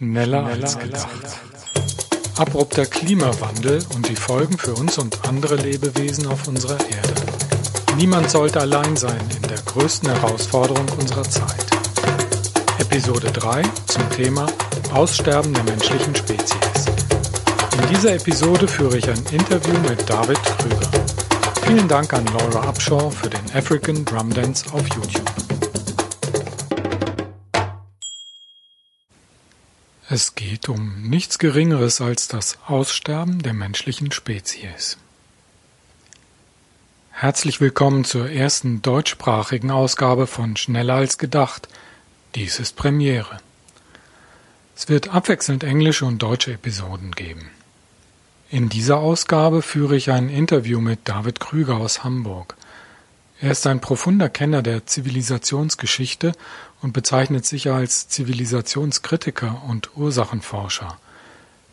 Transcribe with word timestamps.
Schneller, 0.00 0.46
als 0.46 0.78
gedacht. 0.78 1.10
Abrupter 2.38 2.86
Klimawandel 2.86 3.84
und 3.94 4.08
die 4.08 4.16
Folgen 4.16 4.56
für 4.56 4.72
uns 4.72 4.96
und 4.96 5.28
andere 5.28 5.56
Lebewesen 5.56 6.26
auf 6.26 6.48
unserer 6.48 6.80
Erde. 6.80 7.14
Niemand 7.98 8.30
sollte 8.30 8.62
allein 8.62 8.96
sein 8.96 9.20
in 9.36 9.46
der 9.46 9.58
größten 9.58 10.08
Herausforderung 10.08 10.86
unserer 10.98 11.24
Zeit. 11.24 11.66
Episode 12.78 13.30
3 13.30 13.62
zum 13.88 14.10
Thema 14.12 14.46
Aussterben 14.94 15.52
der 15.52 15.64
menschlichen 15.64 16.16
Spezies. 16.16 16.86
In 17.82 17.94
dieser 17.94 18.14
Episode 18.14 18.66
führe 18.68 18.96
ich 18.96 19.06
ein 19.06 19.22
Interview 19.32 19.78
mit 19.86 20.08
David 20.08 20.42
Krüger. 20.42 20.90
Vielen 21.66 21.88
Dank 21.88 22.14
an 22.14 22.24
Laura 22.38 22.70
Upshaw 22.70 23.10
für 23.10 23.28
den 23.28 23.44
African 23.54 24.02
Drum 24.06 24.32
Dance 24.32 24.64
auf 24.72 24.88
YouTube. 24.96 25.49
Es 30.12 30.34
geht 30.34 30.68
um 30.68 31.02
nichts 31.02 31.38
Geringeres 31.38 32.00
als 32.00 32.26
das 32.26 32.58
Aussterben 32.66 33.44
der 33.44 33.52
menschlichen 33.52 34.10
Spezies. 34.10 34.98
Herzlich 37.12 37.60
willkommen 37.60 38.02
zur 38.04 38.28
ersten 38.28 38.82
deutschsprachigen 38.82 39.70
Ausgabe 39.70 40.26
von 40.26 40.56
Schneller 40.56 40.94
als 40.94 41.16
gedacht. 41.16 41.68
Dies 42.34 42.58
ist 42.58 42.74
Premiere. 42.74 43.38
Es 44.74 44.88
wird 44.88 45.14
abwechselnd 45.14 45.62
englische 45.62 46.06
und 46.06 46.18
deutsche 46.20 46.54
Episoden 46.54 47.12
geben. 47.12 47.48
In 48.48 48.68
dieser 48.68 48.98
Ausgabe 48.98 49.62
führe 49.62 49.94
ich 49.94 50.10
ein 50.10 50.28
Interview 50.28 50.80
mit 50.80 51.08
David 51.08 51.38
Krüger 51.38 51.76
aus 51.76 52.02
Hamburg. 52.02 52.56
Er 53.40 53.52
ist 53.52 53.64
ein 53.68 53.80
profunder 53.80 54.28
Kenner 54.28 54.62
der 54.62 54.86
Zivilisationsgeschichte 54.86 56.32
und 56.82 56.92
bezeichnet 56.92 57.46
sich 57.46 57.70
als 57.70 58.08
Zivilisationskritiker 58.08 59.62
und 59.68 59.96
Ursachenforscher. 59.96 60.98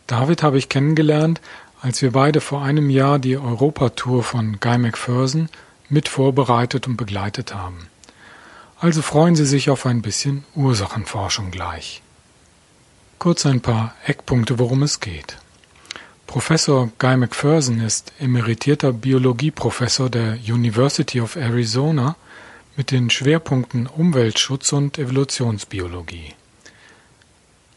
David 0.08 0.44
habe 0.44 0.58
ich 0.58 0.70
kennengelernt, 0.70 1.41
als 1.82 2.02
wir 2.02 2.12
beide 2.12 2.41
vor 2.41 2.62
einem 2.62 2.90
Jahr 2.90 3.20
die 3.20 3.38
Europatour 3.38 4.24
von 4.24 4.60
Guy 4.60 4.77
McPherson 4.77 5.49
mit 5.90 6.10
vorbereitet 6.10 6.88
und 6.88 6.98
begleitet 6.98 7.54
haben. 7.54 7.88
Also 8.80 9.02
freuen 9.02 9.36
Sie 9.36 9.46
sich 9.46 9.70
auf 9.70 9.86
ein 9.86 10.02
bisschen 10.02 10.44
Ursachenforschung 10.55 11.52
gleich. 11.52 12.02
Kurz 13.20 13.46
ein 13.46 13.62
paar 13.62 13.96
Eckpunkte, 14.05 14.60
worum 14.60 14.84
es 14.84 14.99
geht. 14.99 15.38
Professor 16.27 16.90
Guy 16.99 17.18
McPherson 17.18 17.80
ist 17.80 18.12
emeritierter 18.20 18.94
Biologieprofessor 18.94 20.10
der 20.10 20.38
University 20.48 21.21
of 21.21 21.36
Arizona 21.36 22.16
mit 22.78 22.92
den 22.92 23.10
Schwerpunkten 23.10 23.88
Umweltschutz 23.88 24.72
und 24.72 25.00
Evolutionsbiologie. 25.00 26.36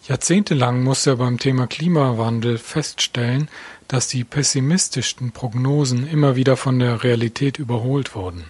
Jahrzehntelang 0.06 0.82
musste 0.82 1.10
er 1.10 1.16
beim 1.16 1.38
Thema 1.38 1.66
Klimawandel 1.66 2.58
feststellen, 2.58 3.48
dass 3.88 4.08
die 4.08 4.24
pessimistischsten 4.24 5.32
Prognosen 5.32 6.06
immer 6.06 6.36
wieder 6.36 6.56
von 6.56 6.78
der 6.78 7.02
Realität 7.02 7.58
überholt 7.58 8.14
wurden. 8.14 8.44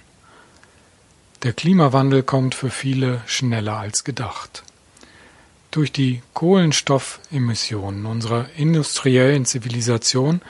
Der 1.44 1.52
Klimawandel 1.52 2.24
kommt 2.24 2.54
für 2.54 2.70
viele 2.70 3.22
schneller 3.26 3.78
als 3.78 4.04
gedacht. 4.04 4.64
Durch 5.70 5.92
die 5.92 6.20
Kohlenstoffemissionen 6.34 8.06
unserer 8.06 8.46
industriellen 8.56 9.44
Zivilisation 9.44 10.42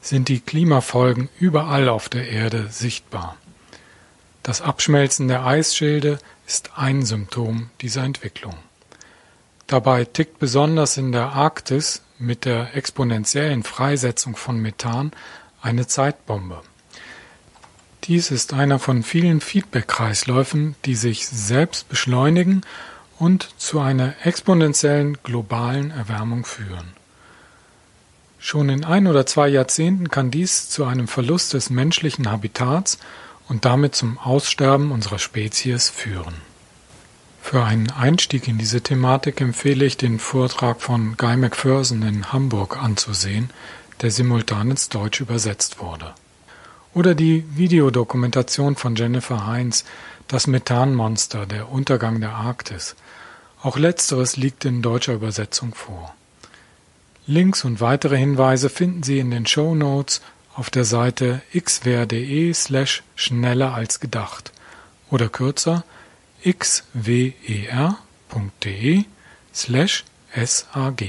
sind 0.00 0.28
die 0.28 0.40
Klimafolgen 0.40 1.28
überall 1.38 1.88
auf 1.88 2.08
der 2.08 2.28
Erde 2.28 2.66
sichtbar. 2.70 3.36
Das 4.44 4.60
Abschmelzen 4.60 5.26
der 5.26 5.46
Eisschilde 5.46 6.18
ist 6.46 6.72
ein 6.76 7.02
Symptom 7.02 7.70
dieser 7.80 8.04
Entwicklung. 8.04 8.54
Dabei 9.66 10.04
tickt 10.04 10.38
besonders 10.38 10.98
in 10.98 11.12
der 11.12 11.32
Arktis 11.32 12.02
mit 12.18 12.44
der 12.44 12.76
exponentiellen 12.76 13.62
Freisetzung 13.62 14.36
von 14.36 14.58
Methan 14.58 15.12
eine 15.62 15.86
Zeitbombe. 15.86 16.60
Dies 18.04 18.30
ist 18.30 18.52
einer 18.52 18.78
von 18.78 19.02
vielen 19.02 19.40
Feedback-Kreisläufen, 19.40 20.76
die 20.84 20.94
sich 20.94 21.26
selbst 21.26 21.88
beschleunigen 21.88 22.60
und 23.18 23.48
zu 23.58 23.80
einer 23.80 24.14
exponentiellen 24.24 25.16
globalen 25.22 25.90
Erwärmung 25.90 26.44
führen. 26.44 26.92
Schon 28.38 28.68
in 28.68 28.84
ein 28.84 29.06
oder 29.06 29.24
zwei 29.24 29.48
Jahrzehnten 29.48 30.10
kann 30.10 30.30
dies 30.30 30.68
zu 30.68 30.84
einem 30.84 31.08
Verlust 31.08 31.54
des 31.54 31.70
menschlichen 31.70 32.30
Habitats 32.30 32.98
und 33.48 33.64
damit 33.64 33.94
zum 33.94 34.18
Aussterben 34.18 34.90
unserer 34.90 35.18
Spezies 35.18 35.88
führen. 35.90 36.34
Für 37.42 37.62
einen 37.62 37.90
Einstieg 37.90 38.48
in 38.48 38.56
diese 38.56 38.80
Thematik 38.80 39.40
empfehle 39.40 39.84
ich 39.84 39.98
den 39.98 40.18
Vortrag 40.18 40.80
von 40.80 41.16
Guy 41.18 41.36
McPherson 41.36 42.02
in 42.02 42.32
Hamburg 42.32 42.82
anzusehen, 42.82 43.50
der 44.00 44.10
simultan 44.10 44.70
ins 44.70 44.88
Deutsch 44.88 45.20
übersetzt 45.20 45.78
wurde. 45.78 46.14
Oder 46.94 47.14
die 47.14 47.44
Videodokumentation 47.54 48.76
von 48.76 48.96
Jennifer 48.96 49.46
Heinz, 49.46 49.84
Das 50.26 50.46
Methanmonster, 50.46 51.44
der 51.44 51.70
Untergang 51.70 52.20
der 52.20 52.32
Arktis, 52.32 52.96
auch 53.62 53.76
letzteres 53.76 54.36
liegt 54.36 54.64
in 54.64 54.80
deutscher 54.80 55.12
Übersetzung 55.12 55.74
vor. 55.74 56.14
Links 57.26 57.64
und 57.64 57.80
weitere 57.80 58.16
Hinweise 58.16 58.68
finden 58.68 59.02
Sie 59.02 59.18
in 59.18 59.30
den 59.30 59.46
Show 59.46 59.74
Notes 59.74 60.22
auf 60.54 60.70
der 60.70 60.84
Seite 60.84 61.42
xwer.de 61.52 62.52
slash 62.54 63.02
schneller 63.16 63.74
als 63.74 64.00
gedacht 64.00 64.52
oder 65.10 65.28
kürzer 65.28 65.84
xwer.de 66.48 67.94
slash 69.54 70.04
sag. 70.44 71.02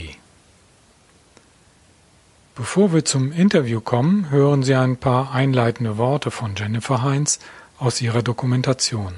Bevor 2.55 2.93
wir 2.93 3.03
zum 3.03 3.31
Interview 3.33 3.81
kommen, 3.81 4.29
hören 4.29 4.63
Sie 4.63 4.75
ein 4.75 4.97
paar 4.97 5.33
einleitende 5.33 5.97
Worte 5.97 6.31
von 6.31 6.55
Jennifer 6.55 7.01
Heinz 7.01 7.39
aus 7.77 8.01
ihrer 8.01 8.23
Dokumentation. 8.23 9.13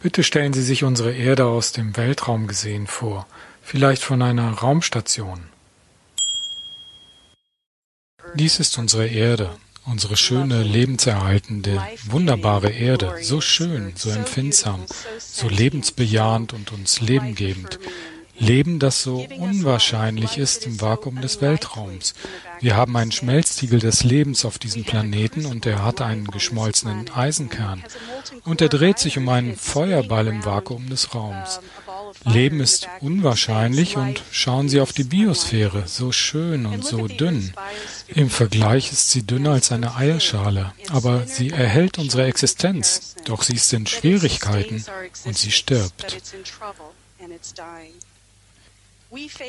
Bitte 0.00 0.22
stellen 0.22 0.54
Sie 0.54 0.62
sich 0.62 0.84
unsere 0.84 1.12
Erde 1.12 1.44
aus 1.44 1.72
dem 1.72 1.96
Weltraum 1.96 2.46
gesehen 2.46 2.86
vor, 2.86 3.26
vielleicht 3.62 4.02
von 4.02 4.22
einer 4.22 4.50
Raumstation. 4.50 5.48
Dies 8.34 8.60
ist 8.60 8.78
unsere 8.78 9.06
Erde, 9.06 9.50
unsere 9.84 10.16
schöne, 10.16 10.62
lebenserhaltende, 10.62 11.82
wunderbare 12.06 12.70
Erde, 12.70 13.16
so 13.22 13.40
schön, 13.40 13.92
so 13.96 14.10
empfindsam, 14.10 14.84
so 15.18 15.48
lebensbejahend 15.48 16.52
und 16.52 16.72
uns 16.72 17.00
lebengebend. 17.00 17.78
Leben, 18.40 18.78
das 18.78 19.02
so 19.02 19.26
unwahrscheinlich 19.38 20.38
ist 20.38 20.64
im 20.64 20.80
Vakuum 20.80 21.20
des 21.20 21.40
Weltraums. 21.40 22.14
Wir 22.60 22.76
haben 22.76 22.96
einen 22.96 23.10
Schmelztiegel 23.10 23.80
des 23.80 24.04
Lebens 24.04 24.44
auf 24.44 24.58
diesem 24.58 24.84
Planeten 24.84 25.44
und 25.44 25.66
er 25.66 25.84
hat 25.84 26.00
einen 26.00 26.26
geschmolzenen 26.26 27.10
Eisenkern. 27.10 27.82
Und 28.44 28.60
er 28.60 28.68
dreht 28.68 29.00
sich 29.00 29.18
um 29.18 29.28
einen 29.28 29.56
Feuerball 29.56 30.28
im 30.28 30.44
Vakuum 30.44 30.88
des 30.88 31.14
Raums. 31.14 31.60
Leben 32.24 32.60
ist 32.60 32.88
unwahrscheinlich 33.00 33.96
und 33.96 34.22
schauen 34.30 34.68
Sie 34.68 34.80
auf 34.80 34.92
die 34.92 35.04
Biosphäre, 35.04 35.84
so 35.86 36.12
schön 36.12 36.66
und 36.66 36.84
so 36.84 37.06
dünn. 37.06 37.52
Im 38.08 38.30
Vergleich 38.30 38.92
ist 38.92 39.10
sie 39.10 39.22
dünner 39.22 39.52
als 39.52 39.72
eine 39.72 39.94
Eierschale, 39.94 40.72
aber 40.88 41.26
sie 41.26 41.50
erhält 41.50 41.98
unsere 41.98 42.24
Existenz, 42.24 43.14
doch 43.24 43.42
sie 43.42 43.54
ist 43.54 43.72
in 43.72 43.86
Schwierigkeiten 43.86 44.84
und 45.24 45.36
sie 45.36 45.52
stirbt. 45.52 46.16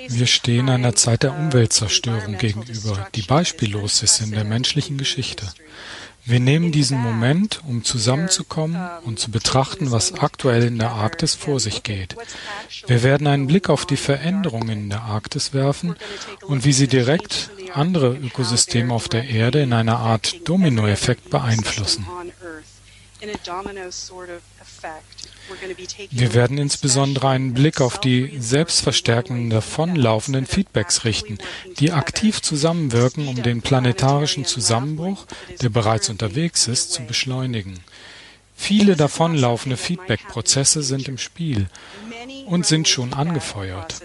Wir 0.08 0.28
stehen 0.28 0.70
einer 0.70 0.96
Zeit 0.96 1.24
der 1.24 1.34
Umweltzerstörung 1.34 2.38
gegenüber, 2.38 3.08
die 3.16 3.24
beispiellos 3.24 4.04
ist 4.04 4.22
in 4.22 4.32
der 4.32 4.46
menschlichen 4.46 4.98
Geschichte. 4.98 5.46
Wir 6.30 6.40
nehmen 6.40 6.72
diesen 6.72 7.00
Moment, 7.00 7.62
um 7.68 7.84
zusammenzukommen 7.84 8.80
und 9.04 9.18
zu 9.18 9.32
betrachten, 9.32 9.90
was 9.90 10.14
aktuell 10.14 10.62
in 10.62 10.78
der 10.78 10.92
Arktis 10.92 11.34
vor 11.34 11.60
sich 11.60 11.82
geht. 11.82 12.16
Wir 12.86 13.02
werden 13.02 13.26
einen 13.26 13.48
Blick 13.48 13.68
auf 13.68 13.88
die 13.88 13.98
Veränderungen 13.98 14.70
in 14.70 14.90
der 14.92 15.02
Arktis 15.02 15.56
werfen 15.56 15.96
und 16.42 16.66
wie 16.66 16.74
sie 16.74 16.88
direkt 16.88 17.50
andere 17.74 18.16
Ökosysteme 18.16 18.94
auf 18.94 19.10
der 19.10 19.28
Erde 19.28 19.64
in 19.64 19.74
einer 19.74 19.98
Art 19.98 20.48
Dominoeffekt 20.48 21.32
beeinflussen. 21.32 22.06
Wir 26.12 26.34
werden 26.34 26.58
insbesondere 26.58 27.30
einen 27.30 27.54
Blick 27.54 27.82
auf 27.82 28.00
die 28.00 28.38
selbstverstärkenden 28.40 29.50
davonlaufenden 29.50 30.46
Feedbacks 30.46 31.06
richten, 31.06 31.38
die 31.80 31.92
aktiv 31.92 32.42
zusammenwirken, 32.42 33.28
um 33.28 33.42
den 33.42 33.62
planetarischen 33.62 34.46
Zusammenbruch, 34.46 35.26
der 35.62 35.70
bereits 35.70 36.10
unterwegs 36.10 36.68
ist, 36.68 36.92
zu 36.92 37.04
beschleunigen. 37.04 37.80
Viele 38.62 38.98
davonlaufende 38.98 39.78
Feedback-Prozesse 39.78 40.84
sind 40.84 41.08
im 41.08 41.18
Spiel 41.18 41.68
und 42.46 42.66
sind 42.66 42.90
schon 42.90 43.14
angefeuert. 43.14 43.96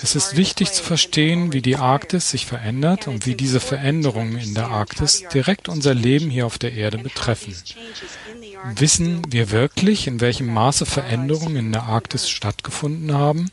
Es 0.00 0.14
ist 0.14 0.36
wichtig 0.36 0.72
zu 0.72 0.84
verstehen, 0.84 1.52
wie 1.52 1.60
die 1.60 1.76
Arktis 1.76 2.30
sich 2.30 2.46
verändert 2.46 3.08
und 3.08 3.26
wie 3.26 3.34
diese 3.34 3.58
Veränderungen 3.58 4.38
in 4.38 4.54
der 4.54 4.68
Arktis 4.68 5.24
direkt 5.34 5.68
unser 5.68 5.94
Leben 5.94 6.30
hier 6.30 6.46
auf 6.46 6.58
der 6.58 6.72
Erde 6.72 6.98
betreffen. 6.98 7.54
Wissen 8.76 9.20
wir 9.30 9.50
wirklich, 9.50 10.06
in 10.06 10.20
welchem 10.20 10.46
Maße 10.46 10.86
Veränderungen 10.86 11.56
in 11.56 11.72
der 11.72 11.82
Arktis 11.82 12.30
stattgefunden 12.30 13.12
haben? 13.12 13.50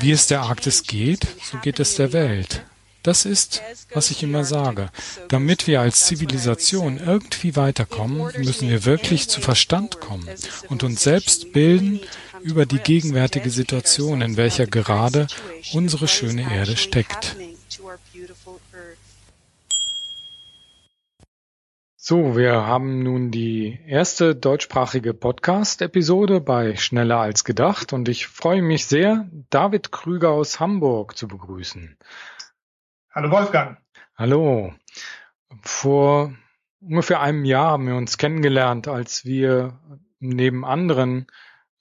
Wie 0.00 0.10
es 0.10 0.26
der 0.26 0.42
Arktis 0.42 0.82
geht, 0.82 1.26
so 1.42 1.58
geht 1.58 1.78
es 1.78 1.94
der 1.94 2.12
Welt. 2.12 2.64
Das 3.02 3.24
ist, 3.24 3.62
was 3.92 4.10
ich 4.12 4.22
immer 4.22 4.44
sage. 4.44 4.90
Damit 5.28 5.66
wir 5.66 5.80
als 5.80 6.06
Zivilisation 6.06 6.98
irgendwie 6.98 7.56
weiterkommen, 7.56 8.32
müssen 8.38 8.68
wir 8.68 8.84
wirklich 8.84 9.28
zu 9.28 9.40
Verstand 9.40 10.00
kommen 10.00 10.28
und 10.68 10.84
uns 10.84 11.02
selbst 11.02 11.52
bilden 11.52 12.00
über 12.42 12.64
die 12.64 12.78
gegenwärtige 12.78 13.50
Situation, 13.50 14.22
in 14.22 14.36
welcher 14.36 14.66
gerade 14.66 15.26
unsere 15.72 16.06
schöne 16.06 16.42
Erde 16.42 16.76
steckt. 16.76 17.36
So, 22.04 22.36
wir 22.36 22.66
haben 22.66 23.04
nun 23.04 23.30
die 23.30 23.78
erste 23.86 24.34
deutschsprachige 24.34 25.14
Podcast-Episode 25.14 26.40
bei 26.40 26.74
Schneller 26.74 27.18
als 27.18 27.44
gedacht 27.44 27.92
und 27.92 28.08
ich 28.08 28.26
freue 28.26 28.60
mich 28.60 28.86
sehr, 28.86 29.28
David 29.50 29.92
Krüger 29.92 30.30
aus 30.30 30.58
Hamburg 30.58 31.16
zu 31.16 31.28
begrüßen. 31.28 31.96
Hallo 33.14 33.30
Wolfgang. 33.30 33.76
Hallo. 34.16 34.72
Vor 35.60 36.32
ungefähr 36.80 37.20
einem 37.20 37.44
Jahr 37.44 37.72
haben 37.72 37.86
wir 37.86 37.94
uns 37.94 38.16
kennengelernt, 38.16 38.88
als 38.88 39.26
wir 39.26 39.78
neben 40.18 40.64
anderen 40.64 41.26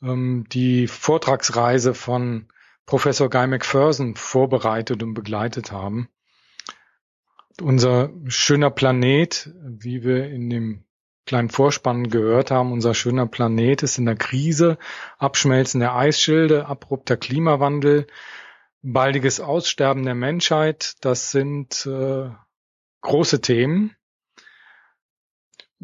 ähm, 0.01 0.45
die 0.51 0.87
Vortragsreise 0.87 1.93
von 1.93 2.49
Professor 2.85 3.29
Guy 3.29 3.47
McPherson 3.47 4.15
vorbereitet 4.15 5.03
und 5.03 5.13
begleitet 5.13 5.71
haben. 5.71 6.09
Unser 7.61 8.09
schöner 8.27 8.69
Planet, 8.69 9.51
wie 9.63 10.03
wir 10.03 10.29
in 10.29 10.49
dem 10.49 10.83
kleinen 11.25 11.49
Vorspann 11.49 12.09
gehört 12.09 12.51
haben, 12.51 12.73
unser 12.73 12.93
schöner 12.93 13.25
Planet 13.25 13.83
ist 13.83 13.97
in 13.97 14.05
der 14.05 14.17
Krise, 14.17 14.77
Abschmelzen 15.17 15.79
der 15.79 15.95
Eisschilde, 15.95 16.65
abrupter 16.65 17.15
Klimawandel, 17.15 18.07
baldiges 18.81 19.39
Aussterben 19.39 20.03
der 20.03 20.15
Menschheit, 20.15 20.93
das 21.01 21.31
sind 21.31 21.85
äh, 21.85 22.29
große 23.01 23.41
Themen. 23.41 23.95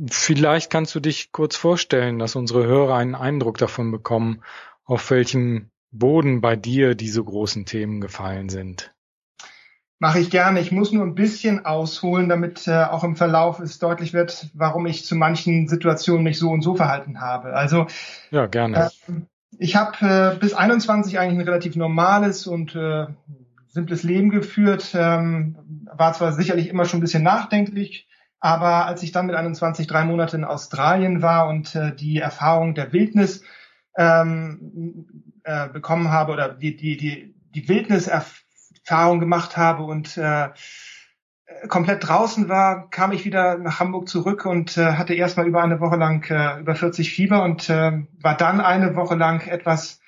Vielleicht 0.09 0.69
kannst 0.71 0.93
du 0.93 0.99
dich 0.99 1.31
kurz 1.31 1.55
vorstellen, 1.55 2.19
dass 2.19 2.35
unsere 2.35 2.65
Hörer 2.65 2.95
einen 2.95 3.15
Eindruck 3.15 3.57
davon 3.57 3.91
bekommen, 3.91 4.43
auf 4.83 5.09
welchen 5.09 5.71
Boden 5.91 6.41
bei 6.41 6.55
dir 6.55 6.95
diese 6.95 7.23
großen 7.23 7.65
Themen 7.65 8.01
gefallen 8.01 8.49
sind. 8.49 8.93
Mache 9.99 10.19
ich 10.19 10.29
gerne. 10.29 10.59
Ich 10.59 10.71
muss 10.71 10.91
nur 10.91 11.03
ein 11.03 11.15
bisschen 11.15 11.65
ausholen, 11.65 12.29
damit 12.29 12.67
äh, 12.67 12.83
auch 12.83 13.03
im 13.03 13.15
Verlauf 13.15 13.59
es 13.59 13.79
deutlich 13.79 14.13
wird, 14.13 14.47
warum 14.53 14.85
ich 14.85 15.05
zu 15.05 15.15
manchen 15.15 15.67
Situationen 15.67 16.23
mich 16.23 16.37
so 16.37 16.51
und 16.51 16.61
so 16.61 16.75
verhalten 16.75 17.19
habe. 17.19 17.53
Also 17.53 17.87
ja, 18.29 18.45
gerne. 18.45 18.91
Äh, 19.07 19.13
ich 19.57 19.75
habe 19.75 20.35
äh, 20.35 20.39
bis 20.39 20.53
21 20.53 21.19
eigentlich 21.19 21.39
ein 21.39 21.47
relativ 21.47 21.75
normales 21.75 22.47
und 22.47 22.75
äh, 22.75 23.07
simples 23.67 24.03
Leben 24.03 24.29
geführt. 24.29 24.93
Ähm, 24.93 25.57
war 25.93 26.13
zwar 26.13 26.33
sicherlich 26.33 26.67
immer 26.67 26.85
schon 26.85 26.99
ein 26.99 27.01
bisschen 27.01 27.23
nachdenklich, 27.23 28.07
aber 28.39 28.85
als 28.85 29.03
ich 29.03 29.11
dann 29.11 29.25
mit 29.25 29.35
21 29.35 29.87
drei 29.87 30.03
Monate 30.03 30.37
in 30.37 30.43
Australien 30.43 31.21
war 31.21 31.47
und 31.47 31.75
äh, 31.75 31.95
die 31.95 32.17
Erfahrung 32.17 32.75
der 32.75 32.93
Wildnis 32.93 33.43
ähm, 33.97 35.23
äh, 35.43 35.69
bekommen 35.69 36.11
habe 36.11 36.33
oder 36.33 36.49
die, 36.49 36.75
die, 36.75 36.97
die, 36.97 37.35
die 37.55 37.67
Wildniserfahrung 37.67 39.19
gemacht 39.19 39.57
habe 39.57 39.83
und 39.83 40.17
äh, 40.17 40.49
komplett 41.67 42.07
draußen 42.07 42.49
war, 42.49 42.89
kam 42.89 43.11
ich 43.11 43.25
wieder 43.25 43.57
nach 43.57 43.79
Hamburg 43.79 44.07
zurück 44.07 44.45
und 44.45 44.77
äh, 44.77 44.93
hatte 44.93 45.13
erstmal 45.13 45.47
über 45.47 45.63
eine 45.63 45.79
Woche 45.79 45.95
lang 45.95 46.29
äh, 46.29 46.59
über 46.59 46.75
40 46.75 47.11
Fieber 47.11 47.43
und 47.43 47.69
äh, 47.69 48.03
war 48.19 48.37
dann 48.37 48.61
eine 48.61 48.95
Woche 48.95 49.15
lang 49.15 49.47
etwas 49.47 49.99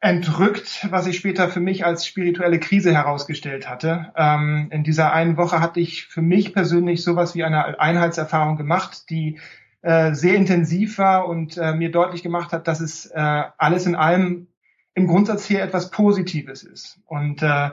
entrückt, 0.00 0.86
was 0.90 1.06
ich 1.06 1.16
später 1.16 1.48
für 1.48 1.60
mich 1.60 1.84
als 1.84 2.06
spirituelle 2.06 2.60
Krise 2.60 2.92
herausgestellt 2.92 3.68
hatte. 3.68 4.12
Ähm, 4.16 4.68
in 4.70 4.84
dieser 4.84 5.12
einen 5.12 5.36
Woche 5.36 5.60
hatte 5.60 5.80
ich 5.80 6.06
für 6.06 6.22
mich 6.22 6.52
persönlich 6.52 7.02
sowas 7.02 7.34
wie 7.34 7.44
eine 7.44 7.80
Einheitserfahrung 7.80 8.56
gemacht, 8.56 9.10
die 9.10 9.40
äh, 9.82 10.14
sehr 10.14 10.34
intensiv 10.34 10.98
war 10.98 11.28
und 11.28 11.56
äh, 11.56 11.74
mir 11.74 11.90
deutlich 11.90 12.22
gemacht 12.22 12.52
hat, 12.52 12.68
dass 12.68 12.80
es 12.80 13.06
äh, 13.06 13.42
alles 13.56 13.86
in 13.86 13.94
allem 13.94 14.48
im 14.94 15.06
Grundsatz 15.06 15.44
hier 15.44 15.62
etwas 15.62 15.90
Positives 15.90 16.62
ist. 16.62 17.00
Und 17.06 17.42
äh, 17.42 17.70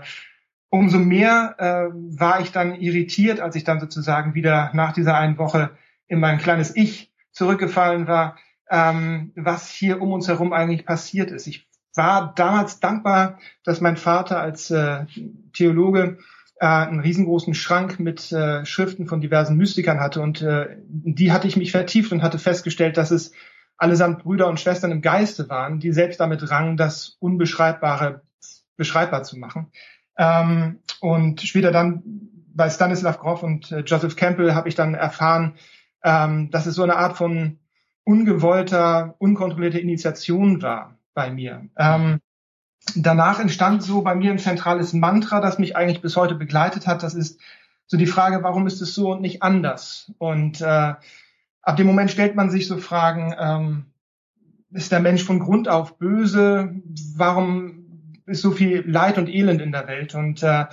umso 0.74 0.98
mehr 0.98 1.56
äh, 1.60 1.94
war 2.20 2.42
ich 2.42 2.52
dann 2.52 2.74
irritiert, 2.74 3.40
als 3.40 3.56
ich 3.56 3.64
dann 3.64 3.80
sozusagen 3.80 4.34
wieder 4.34 4.72
nach 4.74 4.92
dieser 4.92 5.16
einen 5.16 5.38
Woche 5.38 5.70
in 6.08 6.20
mein 6.20 6.40
kleines 6.40 6.76
Ich 6.76 7.14
zurückgefallen 7.32 8.08
war, 8.08 8.38
ähm, 8.72 9.34
was 9.36 9.70
hier 9.70 10.02
um 10.02 10.12
uns 10.12 10.28
herum 10.28 10.52
eigentlich 10.52 10.84
passiert 10.84 11.30
ist. 11.30 11.46
Ich 11.46 11.70
war 11.94 12.34
damals 12.36 12.80
dankbar, 12.80 13.38
dass 13.64 13.82
mein 13.82 13.98
Vater 13.98 14.40
als 14.40 14.72
äh, 14.72 15.06
Theologe 15.54 16.18
äh, 16.60 16.66
einen 16.66 17.02
riesengroßen 17.02 17.54
Schrank 17.54 18.00
mit 18.00 18.32
äh, 18.32 18.66
Schriften 18.66 19.06
von 19.06 19.22
diversen 19.22 19.58
Mystikern 19.58 20.00
hatte 20.00 20.22
und 20.22 20.42
äh, 20.42 20.76
die 20.88 21.32
hatte 21.32 21.48
ich 21.48 21.56
mich 21.56 21.72
vertieft 21.72 22.12
und 22.12 22.24
hatte 22.24 22.40
festgestellt, 22.40 22.98
dass 22.98 23.12
es 23.12 23.32
allesamt 23.78 24.24
Brüder 24.24 24.48
und 24.48 24.60
Schwestern 24.60 24.92
im 24.92 25.04
Geiste 25.04 25.50
waren, 25.50 25.80
die 25.80 25.92
selbst 25.92 26.20
damit 26.20 26.50
rangen, 26.50 26.78
das 26.78 27.16
Unbeschreibbare 27.20 28.24
beschreibbar 28.76 29.22
zu 29.22 29.38
machen. 29.38 29.72
Ähm, 30.18 30.80
und 31.02 31.42
später 31.42 31.72
dann 31.72 32.04
bei 32.54 32.70
Stanislav 32.70 33.20
Grof 33.20 33.44
und 33.44 33.72
äh, 33.72 33.80
Joseph 33.80 34.16
Campbell 34.16 34.54
habe 34.54 34.70
ich 34.70 34.76
dann 34.76 34.94
erfahren, 34.94 35.56
ähm, 36.04 36.52
dass 36.52 36.66
es 36.66 36.76
so 36.76 36.84
eine 36.84 36.98
Art 36.98 37.18
von 37.18 37.60
ungewollter, 38.04 39.16
unkontrollierter 39.18 39.80
Initiation 39.80 40.62
war 40.62 40.98
bei 41.14 41.32
mir. 41.32 41.68
Ähm, 41.78 42.20
danach 42.96 43.40
entstand 43.40 43.84
so 43.84 44.02
bei 44.02 44.14
mir 44.16 44.32
ein 44.32 44.40
zentrales 44.40 44.94
Mantra, 44.94 45.40
das 45.40 45.58
mich 45.58 45.76
eigentlich 45.76 46.02
bis 46.02 46.18
heute 46.18 46.36
begleitet 46.36 46.86
hat. 46.86 47.04
Das 47.04 47.14
ist 47.14 47.40
so 47.88 47.98
die 47.98 48.08
Frage, 48.08 48.44
warum 48.44 48.68
ist 48.68 48.82
es 48.82 48.94
so 48.94 49.12
und 49.12 49.22
nicht 49.22 49.42
anders? 49.42 50.12
Und 50.18 50.62
äh, 50.62 50.94
ab 51.62 51.78
dem 51.78 51.88
Moment 51.88 52.12
stellt 52.12 52.36
man 52.36 52.50
sich 52.50 52.68
so 52.68 52.78
Fragen, 52.78 53.34
ähm, 53.40 53.86
ist 54.72 54.92
der 54.92 55.00
Mensch 55.00 55.24
von 55.24 55.40
Grund 55.40 55.70
auf 55.70 55.98
böse? 55.98 56.76
Warum 57.16 57.83
ist 58.26 58.42
so 58.42 58.52
viel 58.52 58.84
Leid 58.88 59.18
und 59.18 59.30
Elend 59.30 59.62
in 59.62 59.72
der 59.72 59.88
Welt? 59.88 60.16
Und 60.16 60.44
äh, 60.44 60.66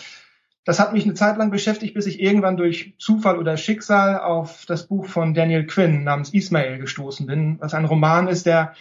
das 0.64 0.78
hat 0.78 0.92
mich 0.92 1.04
eine 1.04 1.14
Zeit 1.14 1.36
lang 1.38 1.50
beschäftigt, 1.50 1.94
bis 1.94 2.06
ich 2.06 2.20
irgendwann 2.20 2.56
durch 2.56 2.94
Zufall 2.98 3.38
oder 3.38 3.56
Schicksal 3.56 4.20
auf 4.20 4.66
das 4.66 4.86
Buch 4.86 5.06
von 5.06 5.34
Daniel 5.34 5.66
Quinn 5.66 6.04
namens 6.04 6.34
Ismael 6.34 6.78
gestoßen 6.78 7.26
bin, 7.26 7.56
was 7.60 7.74
ein 7.74 7.86
Roman 7.86 8.28
ist, 8.28 8.46
der 8.46 8.74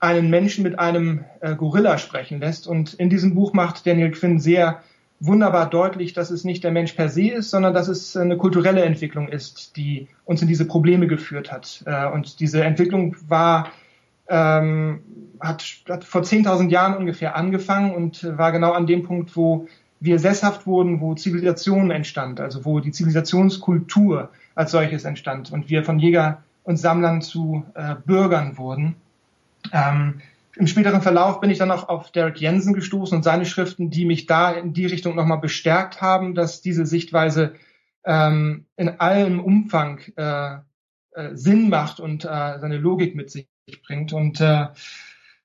einen 0.00 0.30
Menschen 0.30 0.64
mit 0.64 0.78
einem 0.78 1.24
äh, 1.40 1.54
Gorilla 1.54 1.96
sprechen 1.96 2.40
lässt. 2.40 2.66
Und 2.66 2.94
in 2.94 3.08
diesem 3.08 3.34
Buch 3.34 3.52
macht 3.52 3.86
Daniel 3.86 4.10
Quinn 4.10 4.40
sehr 4.40 4.82
wunderbar 5.20 5.70
deutlich, 5.70 6.12
dass 6.12 6.30
es 6.30 6.42
nicht 6.42 6.64
der 6.64 6.72
Mensch 6.72 6.92
per 6.94 7.08
se 7.08 7.28
ist, 7.28 7.50
sondern 7.50 7.72
dass 7.72 7.86
es 7.86 8.16
eine 8.16 8.36
kulturelle 8.36 8.82
Entwicklung 8.82 9.28
ist, 9.28 9.76
die 9.76 10.08
uns 10.24 10.42
in 10.42 10.48
diese 10.48 10.66
Probleme 10.66 11.06
geführt 11.06 11.52
hat. 11.52 11.84
Äh, 11.86 12.08
und 12.08 12.40
diese 12.40 12.64
Entwicklung 12.64 13.14
war 13.28 13.70
ähm, 14.28 15.02
hat, 15.42 15.64
hat 15.88 16.04
vor 16.04 16.22
10.000 16.22 16.70
Jahren 16.70 16.96
ungefähr 16.96 17.36
angefangen 17.36 17.94
und 17.94 18.24
war 18.38 18.52
genau 18.52 18.72
an 18.72 18.86
dem 18.86 19.02
Punkt, 19.02 19.36
wo 19.36 19.68
wir 20.00 20.18
sesshaft 20.18 20.66
wurden, 20.66 21.00
wo 21.00 21.14
Zivilisation 21.14 21.90
entstand, 21.90 22.40
also 22.40 22.64
wo 22.64 22.80
die 22.80 22.90
Zivilisationskultur 22.90 24.30
als 24.54 24.72
solches 24.72 25.04
entstand 25.04 25.52
und 25.52 25.70
wir 25.70 25.84
von 25.84 25.98
Jäger 25.98 26.42
und 26.64 26.76
Sammlern 26.76 27.22
zu 27.22 27.64
äh, 27.74 27.94
Bürgern 28.04 28.58
wurden. 28.58 28.96
Ähm, 29.72 30.20
Im 30.56 30.66
späteren 30.66 31.02
Verlauf 31.02 31.40
bin 31.40 31.50
ich 31.50 31.58
dann 31.58 31.70
auch 31.70 31.88
auf 31.88 32.10
Derek 32.10 32.40
Jensen 32.40 32.74
gestoßen 32.74 33.16
und 33.16 33.22
seine 33.22 33.46
Schriften, 33.46 33.90
die 33.90 34.04
mich 34.04 34.26
da 34.26 34.50
in 34.50 34.72
die 34.72 34.86
Richtung 34.86 35.14
nochmal 35.14 35.38
bestärkt 35.38 36.00
haben, 36.00 36.34
dass 36.34 36.62
diese 36.62 36.84
Sichtweise 36.84 37.54
ähm, 38.04 38.66
in 38.76 39.00
allem 39.00 39.40
Umfang 39.40 40.00
äh, 40.16 40.56
äh, 41.12 41.34
Sinn 41.34 41.68
macht 41.68 42.00
und 42.00 42.24
äh, 42.24 42.58
seine 42.58 42.78
Logik 42.78 43.14
mit 43.14 43.30
sich 43.30 43.46
bringt. 43.86 44.12
Und 44.12 44.40
äh, 44.40 44.66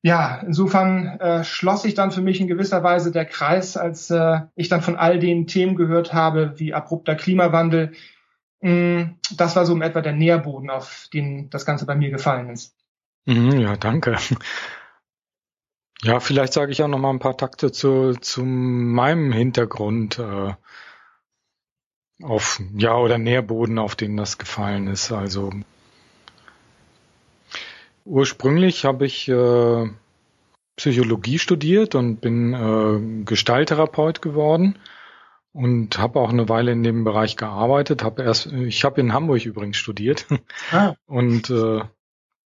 ja, 0.08 0.38
insofern 0.38 1.20
äh, 1.20 1.44
schloss 1.44 1.82
sich 1.82 1.94
dann 1.94 2.12
für 2.12 2.22
mich 2.22 2.40
in 2.40 2.48
gewisser 2.48 2.82
Weise 2.82 3.12
der 3.12 3.26
Kreis, 3.26 3.76
als 3.76 4.10
äh, 4.10 4.40
ich 4.56 4.70
dann 4.70 4.82
von 4.82 4.96
all 4.96 5.20
den 5.20 5.48
Themen 5.48 5.76
gehört 5.76 6.14
habe, 6.14 6.54
wie 6.56 6.74
abrupter 6.74 7.16
Klimawandel. 7.16 7.92
Mm, 8.62 9.16
das 9.36 9.58
war 9.58 9.66
so 9.66 9.76
in 9.76 9.82
etwa 9.82 10.00
der 10.00 10.14
Nährboden, 10.14 10.70
auf 10.70 11.10
den 11.12 11.50
das 11.50 11.66
Ganze 11.66 11.86
bei 11.86 11.96
mir 11.96 12.10
gefallen 12.10 12.50
ist. 12.50 12.74
Mhm, 13.26 13.60
ja, 13.60 13.76
danke. 13.76 14.16
Ja, 16.04 16.22
vielleicht 16.22 16.54
sage 16.54 16.72
ich 16.72 16.82
auch 16.82 16.88
noch 16.88 17.00
mal 17.00 17.10
ein 17.10 17.20
paar 17.20 17.36
Takte 17.36 17.74
zu, 17.74 18.14
zu 18.14 18.46
meinem 18.46 19.34
Hintergrund 19.34 20.20
äh, 20.20 20.54
auf 22.24 22.62
ja 22.78 22.96
oder 22.96 23.18
Nährboden, 23.18 23.78
auf 23.78 23.96
den 23.96 24.16
das 24.16 24.38
gefallen 24.38 24.88
ist. 24.88 25.12
Also 25.12 25.52
ursprünglich 28.08 28.86
habe 28.86 29.06
ich 29.06 29.28
äh, 29.28 29.90
Psychologie 30.76 31.40
studiert 31.40 31.96
und 31.96 32.22
bin 32.22 32.54
äh, 32.54 33.24
Gestalttherapeut 33.26 34.22
geworden 34.22 34.78
und 35.52 35.98
habe 35.98 36.20
auch 36.20 36.30
eine 36.30 36.50
Weile 36.50 36.72
in 36.72 36.84
dem 36.84 37.04
Bereich 37.04 37.36
gearbeitet. 37.36 38.04
Habe 38.04 38.24
erst, 38.24 38.52
ich 38.52 38.84
habe 38.84 39.02
in 39.02 39.14
Hamburg 39.14 39.46
übrigens 39.46 39.78
studiert 39.78 40.26
ah. 40.72 40.94
und 41.08 41.50
äh, 41.50 41.82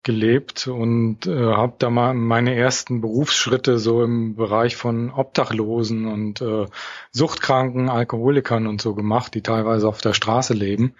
gelebt 0.03 0.69
und 0.69 1.27
äh, 1.27 1.53
habe 1.53 1.75
da 1.79 1.91
mal 1.91 2.15
meine 2.15 2.55
ersten 2.55 3.01
Berufsschritte 3.01 3.79
so 3.79 4.03
im 4.03 4.37
Bereich 4.37 4.77
von 4.77 5.11
Obdachlosen 5.11 6.07
und 6.07 6.41
äh, 6.41 6.67
Suchtkranken, 7.11 7.89
Alkoholikern 7.89 8.67
und 8.67 8.81
so 8.81 8.95
gemacht, 8.95 9.35
die 9.35 9.43
teilweise 9.43 9.89
auf 9.89 10.01
der 10.01 10.13
Straße 10.13 10.55
leben, 10.55 10.95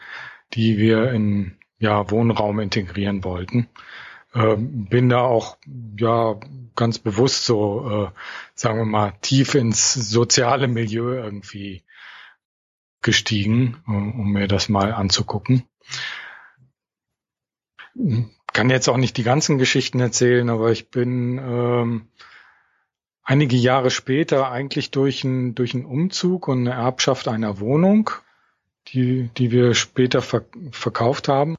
die 0.55 0.79
wir 0.79 1.11
in 1.11 1.57
ja, 1.79 2.11
Wohnraum 2.11 2.61
integrieren 2.61 3.25
wollten. 3.25 3.69
Äh, 4.35 4.57
bin 4.59 5.09
da 5.09 5.21
auch 5.21 5.59
ja 5.99 6.39
ganz 6.75 6.99
bewusst 6.99 7.45
so, 7.45 7.89
äh, 7.89 8.19
sagen 8.55 8.79
wir 8.79 8.85
mal, 8.85 9.13
tief 9.21 9.55
ins 9.55 9.95
soziale 9.95 10.67
Milieu 10.67 11.15
irgendwie 11.15 11.85
gestiegen, 13.01 13.83
um 13.87 14.33
mir 14.33 14.49
das 14.49 14.69
mal 14.69 14.93
anzugucken. 14.93 15.65
Kann 18.53 18.71
jetzt 18.71 18.89
auch 18.89 18.97
nicht 18.97 19.17
die 19.19 19.23
ganzen 19.23 19.59
Geschichten 19.59 20.01
erzählen, 20.01 20.49
aber 20.49 20.73
ich 20.73 20.91
bin 20.91 21.39
ähm, 21.39 22.09
einige 23.23 23.57
Jahre 23.57 23.91
später 23.91 24.51
eigentlich 24.51 24.91
durch 24.91 25.25
einen 25.25 25.55
durch 25.55 25.75
einen 25.75 25.85
Umzug 25.85 26.49
und 26.49 26.67
eine 26.67 26.73
Erbschaft 26.73 27.29
einer 27.29 27.61
Wohnung, 27.61 28.11
die 28.89 29.29
die 29.37 29.51
wir 29.51 29.75
später 29.75 30.23
ver 30.23 30.47
verkauft 30.73 31.29
haben, 31.29 31.57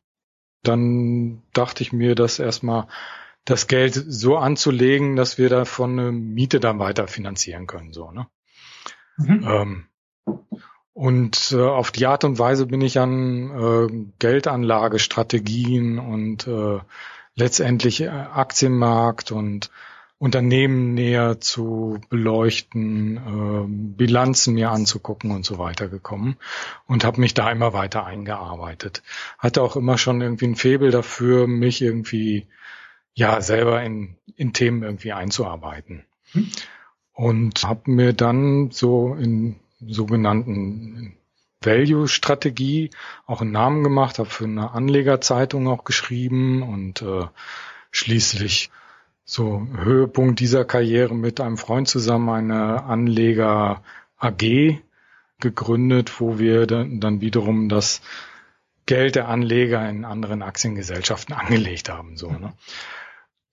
dann 0.67 1.41
dachte 1.53 1.83
ich 1.83 1.93
mir, 1.93 2.15
dass 2.15 2.39
erstmal 2.39 2.87
das 3.45 3.67
Geld 3.67 3.93
so 3.93 4.37
anzulegen, 4.37 5.15
dass 5.15 5.37
wir 5.37 5.49
davon 5.49 5.99
eine 5.99 6.11
Miete 6.11 6.59
dann 6.59 6.79
weiter 6.79 7.07
finanzieren 7.07 7.67
können, 7.67 7.93
so 7.93 8.11
ne. 8.11 8.27
Mhm. 9.17 9.47
Ähm, 9.47 9.85
und 10.93 11.51
äh, 11.51 11.61
auf 11.61 11.91
die 11.91 12.05
Art 12.05 12.23
und 12.23 12.39
Weise 12.39 12.65
bin 12.65 12.81
ich 12.81 12.99
an 12.99 13.51
äh, 13.51 14.11
Geldanlagestrategien 14.19 15.99
und 15.99 16.47
äh, 16.47 16.79
letztendlich 17.35 18.01
äh, 18.01 18.07
Aktienmarkt 18.07 19.31
und 19.31 19.69
Unternehmen 20.17 20.93
näher 20.93 21.41
zu 21.41 21.99
beleuchten, 22.09 23.17
äh, 23.17 23.65
Bilanzen 23.67 24.53
mir 24.53 24.71
anzugucken 24.71 25.31
und 25.31 25.45
so 25.45 25.57
weiter 25.57 25.89
gekommen 25.89 26.37
und 26.87 27.03
habe 27.03 27.19
mich 27.19 27.33
da 27.33 27.51
immer 27.51 27.73
weiter 27.73 28.05
eingearbeitet. 28.05 29.03
Hatte 29.37 29.61
auch 29.61 29.75
immer 29.75 29.97
schon 29.97 30.21
irgendwie 30.21 30.47
ein 30.47 30.55
Febel 30.55 30.91
dafür, 30.91 31.47
mich 31.47 31.81
irgendwie 31.81 32.47
ja 33.13 33.41
selber 33.41 33.83
in, 33.83 34.15
in 34.35 34.53
Themen 34.53 34.83
irgendwie 34.83 35.11
einzuarbeiten. 35.11 36.05
Hm. 36.31 36.49
Und 37.13 37.63
habe 37.63 37.91
mir 37.91 38.13
dann 38.13 38.71
so 38.71 39.15
in 39.15 39.57
sogenannten 39.85 41.17
Value-Strategie 41.61 42.91
auch 43.25 43.41
einen 43.41 43.51
Namen 43.51 43.83
gemacht, 43.83 44.19
habe 44.19 44.29
für 44.29 44.45
eine 44.45 44.71
Anlegerzeitung 44.71 45.67
auch 45.67 45.83
geschrieben 45.83 46.61
und 46.61 47.01
äh, 47.01 47.25
schließlich 47.91 48.69
so 49.25 49.67
Höhepunkt 49.75 50.39
dieser 50.39 50.65
Karriere 50.65 51.15
mit 51.15 51.41
einem 51.41 51.57
Freund 51.57 51.87
zusammen 51.87 52.29
eine 52.29 52.83
Anleger 52.83 53.81
AG 54.17 54.79
gegründet, 55.39 56.21
wo 56.21 56.39
wir 56.39 56.67
dann, 56.67 57.21
wiederum 57.21 57.67
das 57.67 58.01
Geld 58.85 59.15
der 59.15 59.27
Anleger 59.27 59.89
in 59.89 60.05
anderen 60.05 60.43
Aktiengesellschaften 60.43 61.35
angelegt 61.35 61.89
haben. 61.89 62.15
So, 62.17 62.31
ne? 62.31 62.53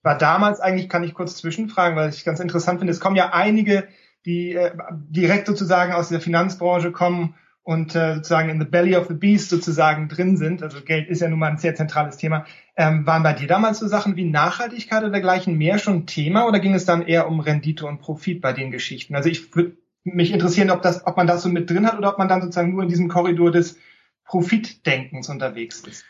War 0.03 0.17
damals 0.17 0.59
eigentlich, 0.59 0.89
kann 0.89 1.03
ich 1.03 1.13
kurz 1.13 1.37
zwischenfragen, 1.37 1.97
weil 1.97 2.09
ich 2.09 2.23
ganz 2.23 2.39
interessant 2.39 2.79
finde, 2.79 2.91
es 2.91 2.99
kommen 2.99 3.15
ja 3.15 3.33
einige 3.33 3.87
die 4.25 4.53
äh, 4.55 4.71
direkt 5.09 5.47
sozusagen 5.47 5.93
aus 5.93 6.09
der 6.09 6.21
Finanzbranche 6.21 6.91
kommen 6.91 7.35
und 7.63 7.95
äh, 7.95 8.15
sozusagen 8.15 8.49
in 8.49 8.59
the 8.59 8.67
belly 8.67 8.95
of 8.95 9.07
the 9.07 9.13
beast 9.13 9.49
sozusagen 9.49 10.09
drin 10.09 10.37
sind, 10.37 10.61
also 10.61 10.81
Geld 10.81 11.07
ist 11.07 11.21
ja 11.21 11.29
nun 11.29 11.39
mal 11.39 11.49
ein 11.49 11.57
sehr 11.57 11.75
zentrales 11.75 12.17
Thema, 12.17 12.45
ähm, 12.75 13.05
waren 13.05 13.23
bei 13.23 13.33
dir 13.33 13.47
damals 13.47 13.79
so 13.79 13.87
Sachen 13.87 14.15
wie 14.17 14.25
Nachhaltigkeit 14.25 15.01
oder 15.01 15.11
dergleichen 15.11 15.57
mehr 15.57 15.79
schon 15.79 16.05
Thema 16.05 16.45
oder 16.45 16.59
ging 16.59 16.73
es 16.73 16.85
dann 16.85 17.01
eher 17.01 17.27
um 17.27 17.39
Rendite 17.39 17.85
und 17.85 17.99
Profit 17.99 18.41
bei 18.41 18.51
den 18.51 18.71
Geschichten? 18.71 19.15
Also 19.15 19.29
ich 19.29 19.55
würde 19.55 19.77
mich 20.03 20.33
interessieren, 20.33 20.71
ob 20.71 20.81
das, 20.81 21.07
ob 21.07 21.15
man 21.15 21.27
das 21.27 21.41
so 21.41 21.49
mit 21.49 21.69
drin 21.69 21.87
hat 21.87 21.97
oder 21.97 22.09
ob 22.09 22.17
man 22.17 22.27
dann 22.27 22.41
sozusagen 22.41 22.71
nur 22.71 22.83
in 22.83 22.89
diesem 22.89 23.07
Korridor 23.07 23.51
des 23.51 23.77
Profitdenkens 24.25 25.29
unterwegs 25.29 25.81
ist. 25.81 26.05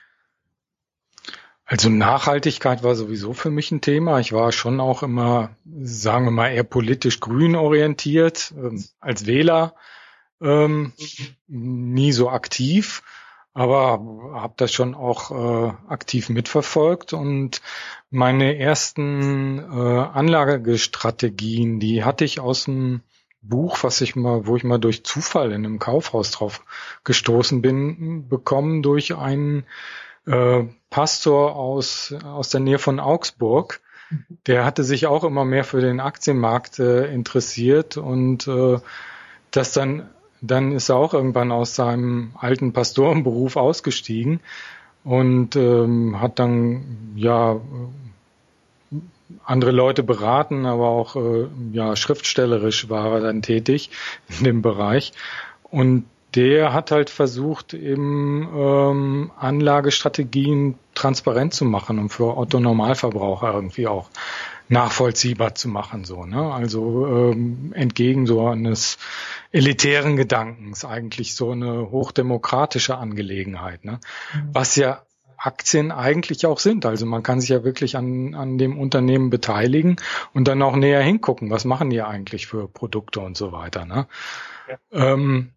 Also 1.65 1.89
Nachhaltigkeit 1.89 2.83
war 2.83 2.95
sowieso 2.95 3.33
für 3.33 3.49
mich 3.49 3.71
ein 3.71 3.81
Thema. 3.81 4.19
Ich 4.19 4.33
war 4.33 4.51
schon 4.51 4.79
auch 4.79 5.01
immer, 5.01 5.55
sagen 5.81 6.25
wir 6.25 6.31
mal, 6.31 6.49
eher 6.49 6.63
politisch 6.63 7.19
grün 7.19 7.55
orientiert, 7.55 8.53
ähm, 8.57 8.83
als 8.99 9.27
Wähler 9.27 9.75
ähm, 10.43 10.93
nie 11.47 12.11
so 12.11 12.29
aktiv, 12.29 13.03
aber 13.53 14.01
habe 14.33 14.53
das 14.57 14.73
schon 14.73 14.95
auch 14.95 15.31
äh, 15.31 15.73
aktiv 15.87 16.29
mitverfolgt 16.29 17.13
und 17.13 17.61
meine 18.09 18.57
ersten 18.57 19.59
äh, 19.59 19.61
Anlagestrategien, 19.61 21.79
die 21.79 22.03
hatte 22.03 22.25
ich 22.25 22.39
aus 22.39 22.65
dem 22.65 23.01
Buch, 23.43 23.83
was 23.83 24.01
ich 24.01 24.15
mal, 24.15 24.47
wo 24.47 24.55
ich 24.55 24.63
mal 24.63 24.79
durch 24.79 25.03
Zufall 25.03 25.51
in 25.51 25.65
einem 25.65 25.79
Kaufhaus 25.79 26.31
drauf 26.31 26.63
gestoßen 27.03 27.61
bin, 27.61 28.27
bekommen 28.29 28.81
durch 28.81 29.15
einen 29.15 29.65
äh, 30.25 30.63
Pastor 30.89 31.55
aus, 31.55 32.15
aus 32.23 32.49
der 32.49 32.61
Nähe 32.61 32.79
von 32.79 32.99
Augsburg. 32.99 33.81
Der 34.47 34.63
hatte 34.63 34.83
sich 34.83 35.07
auch 35.07 35.23
immer 35.23 35.43
mehr 35.43 35.63
für 35.63 35.81
den 35.81 35.99
Aktienmarkt 35.99 36.79
äh, 36.79 37.11
interessiert 37.11 37.97
und 37.97 38.47
äh, 38.47 38.79
das 39.51 39.73
dann, 39.73 40.09
dann 40.43 40.73
ist 40.73 40.89
er 40.89 40.97
auch 40.97 41.13
irgendwann 41.13 41.51
aus 41.51 41.75
seinem 41.75 42.33
alten 42.37 42.73
Pastorenberuf 42.73 43.55
ausgestiegen 43.55 44.41
und 45.03 45.55
ähm, 45.55 46.19
hat 46.19 46.37
dann 46.37 47.13
ja 47.15 47.61
andere 49.45 49.71
Leute 49.71 50.03
beraten, 50.03 50.65
aber 50.65 50.89
auch 50.89 51.15
äh, 51.15 51.47
ja 51.71 51.95
schriftstellerisch 51.95 52.89
war 52.89 53.13
er 53.13 53.21
dann 53.21 53.41
tätig 53.41 53.89
in 54.37 54.43
dem 54.43 54.61
Bereich. 54.61 55.13
Und 55.63 56.05
der 56.35 56.73
hat 56.73 56.91
halt 56.91 57.09
versucht, 57.09 57.73
eben 57.73 58.47
ähm, 58.55 59.31
Anlagestrategien 59.37 60.75
transparent 60.93 61.53
zu 61.53 61.63
machen 61.63 61.99
und 61.99 62.09
für 62.09 62.37
Otto 62.37 62.59
Normalverbraucher 62.59 63.53
irgendwie 63.53 63.87
auch 63.87 64.09
nachvollziehbar 64.69 65.55
zu 65.55 65.69
machen, 65.69 66.05
so, 66.05 66.25
ne? 66.25 66.53
Also 66.53 67.07
ähm, 67.07 67.73
entgegen 67.75 68.25
so 68.25 68.47
eines 68.47 68.97
elitären 69.51 70.15
Gedankens 70.15 70.85
eigentlich 70.85 71.35
so 71.35 71.51
eine 71.51 71.91
hochdemokratische 71.91 72.97
Angelegenheit, 72.97 73.85
ne? 73.85 73.99
Mhm. 74.33 74.49
Was 74.53 74.75
ja 74.75 75.03
Aktien 75.37 75.91
eigentlich 75.91 76.45
auch 76.45 76.59
sind. 76.59 76.85
Also 76.85 77.05
man 77.05 77.21
kann 77.21 77.41
sich 77.41 77.49
ja 77.49 77.65
wirklich 77.65 77.97
an, 77.97 78.33
an 78.33 78.57
dem 78.57 78.79
Unternehmen 78.79 79.29
beteiligen 79.29 79.97
und 80.33 80.47
dann 80.47 80.61
auch 80.61 80.75
näher 80.75 81.01
hingucken, 81.01 81.49
was 81.49 81.65
machen 81.65 81.89
die 81.89 82.01
eigentlich 82.01 82.47
für 82.47 82.69
Produkte 82.69 83.19
und 83.19 83.35
so 83.35 83.51
weiter. 83.51 83.85
Ne? 83.85 84.07
Ja. 84.69 85.13
Ähm, 85.13 85.51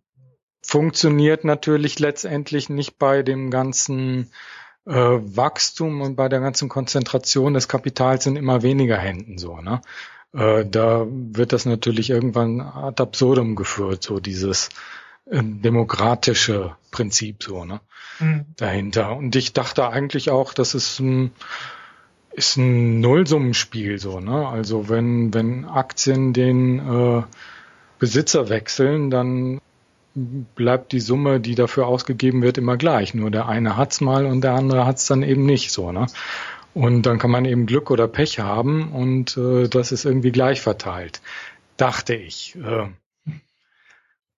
funktioniert 0.61 1.45
natürlich 1.45 2.01
letztendlich 2.01 2.69
nicht 2.69 2.99
bei 2.99 3.23
dem 3.23 3.51
ganzen 3.51 4.33
äh, 4.87 4.93
Wachstum 4.93 6.01
und 6.01 6.17
bei 6.17 6.29
der 6.29 6.41
ganzen 6.41 6.69
Konzentration 6.69 7.55
des 7.55 7.69
Kapitals 7.69 8.27
in 8.27 8.37
immer 8.37 8.63
weniger 8.63 8.97
Händen 8.97 9.39
so, 9.39 9.61
ne? 9.61 9.83
Äh, 10.33 10.65
da 10.67 11.07
wird 11.09 11.53
das 11.53 11.67
natürlich 11.67 12.11
irgendwann 12.11 12.61
ad 12.61 13.03
absurdum 13.03 13.57
geführt, 13.57 14.03
so 14.03 14.21
dieses 14.21 14.69
äh, 15.27 15.43
demokratische 15.43 16.77
Prinzip 16.91 17.43
so, 17.43 17.65
ne? 17.65 17.81
Mhm. 18.21 18.47
Dahinter. 18.57 19.17
Und 19.17 19.35
ich 19.37 19.53
dachte 19.53 19.89
eigentlich 19.89 20.31
auch, 20.31 20.55
das 20.55 20.75
ist 20.75 21.01
ein 21.01 21.33
ist 22.33 22.59
ein 22.59 23.01
Nullsummenspiel 23.01 23.99
so, 23.99 24.21
ne? 24.21 24.47
Also 24.47 24.89
wenn 24.89 25.35
wenn 25.35 25.65
Aktien 25.65 26.33
den 26.33 26.79
äh, 26.79 27.23
Besitzer 27.99 28.49
wechseln, 28.51 29.11
dann 29.11 29.61
bleibt 30.17 30.93
die 30.93 31.01
Summe, 31.01 31.41
die 31.41 31.55
dafür 31.55 31.87
ausgegeben 31.87 32.43
wird, 32.43 32.59
immer 32.59 32.77
gleich. 32.77 33.15
Nur 33.15 33.31
der 33.31 33.47
eine 33.47 33.77
hat's 33.77 34.01
mal 34.01 34.27
und 34.27 34.43
der 34.43 34.53
andere 34.53 34.87
hat's 34.87 35.07
dann 35.07 35.23
eben 35.23 35.45
nicht 35.45 35.71
so. 35.71 35.93
Ne? 35.93 36.07
Und 36.75 37.03
dann 37.03 37.19
kann 37.19 37.31
man 37.31 37.45
eben 37.45 37.67
Glück 37.67 37.91
oder 37.91 38.09
Pech 38.09 38.39
haben 38.41 38.93
und 38.93 39.37
äh, 39.37 39.69
das 39.69 39.93
ist 39.93 40.05
irgendwie 40.05 40.33
gleich 40.33 40.61
verteilt, 40.61 41.21
dachte 41.77 42.15
ich. 42.15 42.57
Äh, 42.57 42.89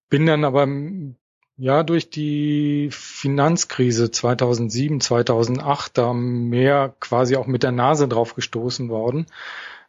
bin 0.09 0.27
dann 0.27 0.45
aber 0.45 0.67
ja 1.57 1.83
durch 1.83 2.11
die 2.11 2.89
Finanzkrise 2.93 4.11
2007, 4.11 5.01
2008 5.01 5.99
da 5.99 6.13
mehr 6.13 6.95
quasi 7.01 7.37
auch 7.37 7.47
mit 7.47 7.63
der 7.63 7.73
Nase 7.73 8.09
drauf 8.09 8.35
gestoßen 8.35 8.89
worden, 8.89 9.27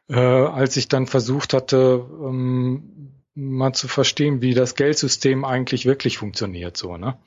äh, 0.09 0.15
als 0.15 0.75
ich 0.77 0.87
dann 0.87 1.05
versucht 1.05 1.53
hatte, 1.53 2.05
ähm, 2.23 3.18
mal 3.35 3.73
zu 3.73 3.87
verstehen, 3.87 4.41
wie 4.41 4.53
das 4.53 4.75
Geldsystem 4.75 5.45
eigentlich 5.45 5.85
wirklich 5.85 6.17
funktioniert, 6.17 6.77
so, 6.77 6.97
ne? 6.97 7.17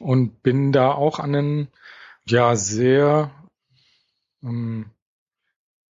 Und 0.00 0.42
bin 0.42 0.72
da 0.72 0.92
auch 0.92 1.18
an 1.18 1.34
einen, 1.34 1.68
ja, 2.26 2.56
sehr 2.56 3.30
ähm, 4.42 4.86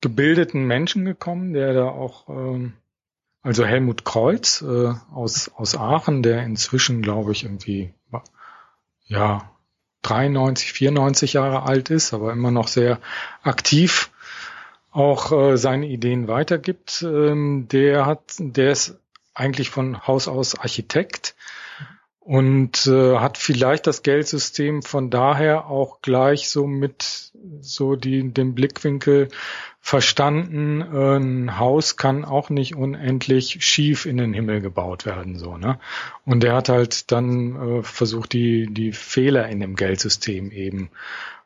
gebildeten 0.01 0.65
Menschen 0.65 1.05
gekommen, 1.05 1.53
der 1.53 1.73
da 1.73 1.89
auch, 1.89 2.29
ähm, 2.29 2.73
also 3.41 3.65
Helmut 3.65 4.05
Kreuz 4.05 4.61
äh, 4.61 4.93
aus, 5.11 5.49
aus 5.49 5.75
Aachen, 5.75 6.23
der 6.23 6.43
inzwischen, 6.43 7.01
glaube 7.01 7.31
ich, 7.31 7.43
irgendwie, 7.43 7.93
ja, 9.05 9.51
93, 10.03 10.71
94 10.73 11.33
Jahre 11.33 11.63
alt 11.63 11.89
ist, 11.89 12.13
aber 12.13 12.31
immer 12.31 12.51
noch 12.51 12.67
sehr 12.67 12.99
aktiv 13.41 14.11
auch 14.91 15.31
äh, 15.31 15.57
seine 15.57 15.87
Ideen 15.87 16.27
weitergibt. 16.27 17.03
Ähm, 17.03 17.67
der 17.71 18.05
hat, 18.05 18.35
der 18.39 18.71
ist 18.71 18.97
eigentlich 19.33 19.69
von 19.69 20.07
Haus 20.07 20.27
aus 20.27 20.57
Architekt 20.57 21.35
und 22.19 22.87
äh, 22.87 23.17
hat 23.19 23.37
vielleicht 23.37 23.87
das 23.87 24.03
Geldsystem 24.03 24.81
von 24.81 25.09
daher 25.09 25.67
auch 25.67 26.01
gleich 26.01 26.49
so 26.49 26.67
mit 26.67 27.31
so 27.61 27.95
die 27.95 28.33
den 28.33 28.53
Blickwinkel 28.53 29.29
verstanden, 29.79 30.81
ein 30.81 31.57
Haus 31.57 31.95
kann 31.95 32.25
auch 32.25 32.49
nicht 32.49 32.75
unendlich 32.75 33.63
schief 33.63 34.05
in 34.05 34.17
den 34.17 34.33
Himmel 34.33 34.59
gebaut 34.59 35.05
werden, 35.05 35.37
so, 35.37 35.55
ne? 35.55 35.79
Und 36.25 36.43
er 36.43 36.55
hat 36.55 36.67
halt 36.67 37.13
dann 37.13 37.55
äh, 37.55 37.83
versucht, 37.83 38.33
die, 38.33 38.67
die 38.69 38.91
Fehler 38.91 39.47
in 39.47 39.61
dem 39.61 39.77
Geldsystem 39.77 40.51
eben 40.51 40.89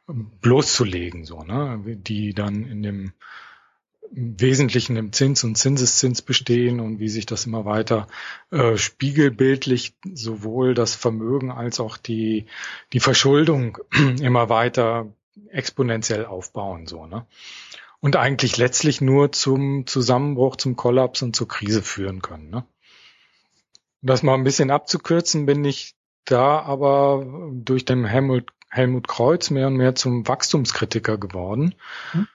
bloßzulegen, 0.07 1.25
so, 1.25 1.43
ne? 1.43 1.81
Die 1.85 2.33
dann 2.33 2.65
in 2.65 2.83
dem 2.83 3.13
Wesentlichen 4.13 4.97
im 4.97 5.13
Zins 5.13 5.43
und 5.43 5.55
Zinseszins 5.55 6.21
bestehen 6.21 6.81
und 6.81 6.99
wie 6.99 7.07
sich 7.07 7.25
das 7.25 7.45
immer 7.45 7.63
weiter 7.63 8.07
äh, 8.51 8.75
spiegelbildlich 8.75 9.93
sowohl 10.13 10.73
das 10.73 10.95
Vermögen 10.95 11.49
als 11.49 11.79
auch 11.79 11.95
die, 11.95 12.45
die 12.91 12.99
Verschuldung 12.99 13.77
immer 14.21 14.49
weiter 14.49 15.13
exponentiell 15.49 16.25
aufbauen, 16.25 16.87
so, 16.87 17.05
ne? 17.05 17.25
Und 18.01 18.15
eigentlich 18.15 18.57
letztlich 18.57 18.99
nur 18.99 19.31
zum 19.31 19.85
Zusammenbruch, 19.85 20.55
zum 20.55 20.75
Kollaps 20.75 21.21
und 21.21 21.35
zur 21.35 21.47
Krise 21.47 21.81
führen 21.81 22.21
können, 22.21 22.49
ne? 22.49 22.65
Um 24.01 24.07
das 24.07 24.23
mal 24.23 24.33
ein 24.33 24.43
bisschen 24.43 24.71
abzukürzen, 24.71 25.45
bin 25.45 25.63
ich 25.63 25.93
da 26.25 26.59
aber 26.59 27.51
durch 27.53 27.85
den 27.85 28.03
Helmut, 28.05 28.51
Helmut 28.71 29.07
Kreuz 29.07 29.49
mehr 29.49 29.67
und 29.67 29.75
mehr 29.75 29.95
zum 29.95 30.27
Wachstumskritiker 30.27 31.17
geworden. 31.17 31.75
Hm. 32.11 32.27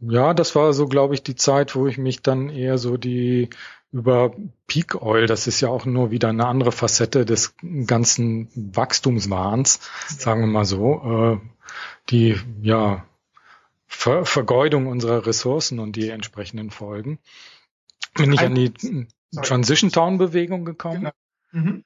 Ja, 0.00 0.32
das 0.32 0.54
war 0.54 0.72
so, 0.72 0.86
glaube 0.86 1.14
ich, 1.14 1.22
die 1.22 1.34
Zeit, 1.34 1.74
wo 1.74 1.86
ich 1.86 1.98
mich 1.98 2.22
dann 2.22 2.48
eher 2.48 2.78
so 2.78 2.96
die 2.96 3.50
über 3.92 4.34
Peak 4.66 5.02
Oil, 5.02 5.26
das 5.26 5.46
ist 5.46 5.60
ja 5.60 5.68
auch 5.68 5.84
nur 5.84 6.10
wieder 6.10 6.28
eine 6.28 6.46
andere 6.46 6.72
Facette 6.72 7.24
des 7.24 7.54
ganzen 7.86 8.48
Wachstumswahns, 8.54 9.80
sagen 10.06 10.42
wir 10.42 10.46
mal 10.46 10.64
so, 10.64 11.40
äh, 11.42 11.46
die 12.10 12.38
ja 12.62 13.04
Ver 13.86 14.24
Vergeudung 14.24 14.86
unserer 14.86 15.26
Ressourcen 15.26 15.80
und 15.80 15.96
die 15.96 16.10
entsprechenden 16.10 16.70
Folgen. 16.70 17.18
Bin 18.14 18.32
ich 18.32 18.40
an 18.40 18.54
die 18.54 18.72
Transition 19.42 19.90
Town 19.90 20.16
Bewegung 20.16 20.64
gekommen. 20.64 21.10
Genau. 21.52 21.64
Mhm. 21.64 21.84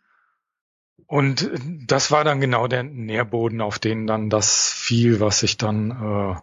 Und 1.07 1.51
das 1.87 2.11
war 2.11 2.25
dann 2.25 2.41
genau 2.41 2.67
der 2.67 2.83
Nährboden, 2.83 3.61
auf 3.61 3.79
den 3.79 4.07
dann 4.07 4.31
das 4.31 4.71
fiel, 4.71 5.21
was 5.21 5.43
ich 5.43 5.57
dann 5.57 5.91
äh, 5.91 6.41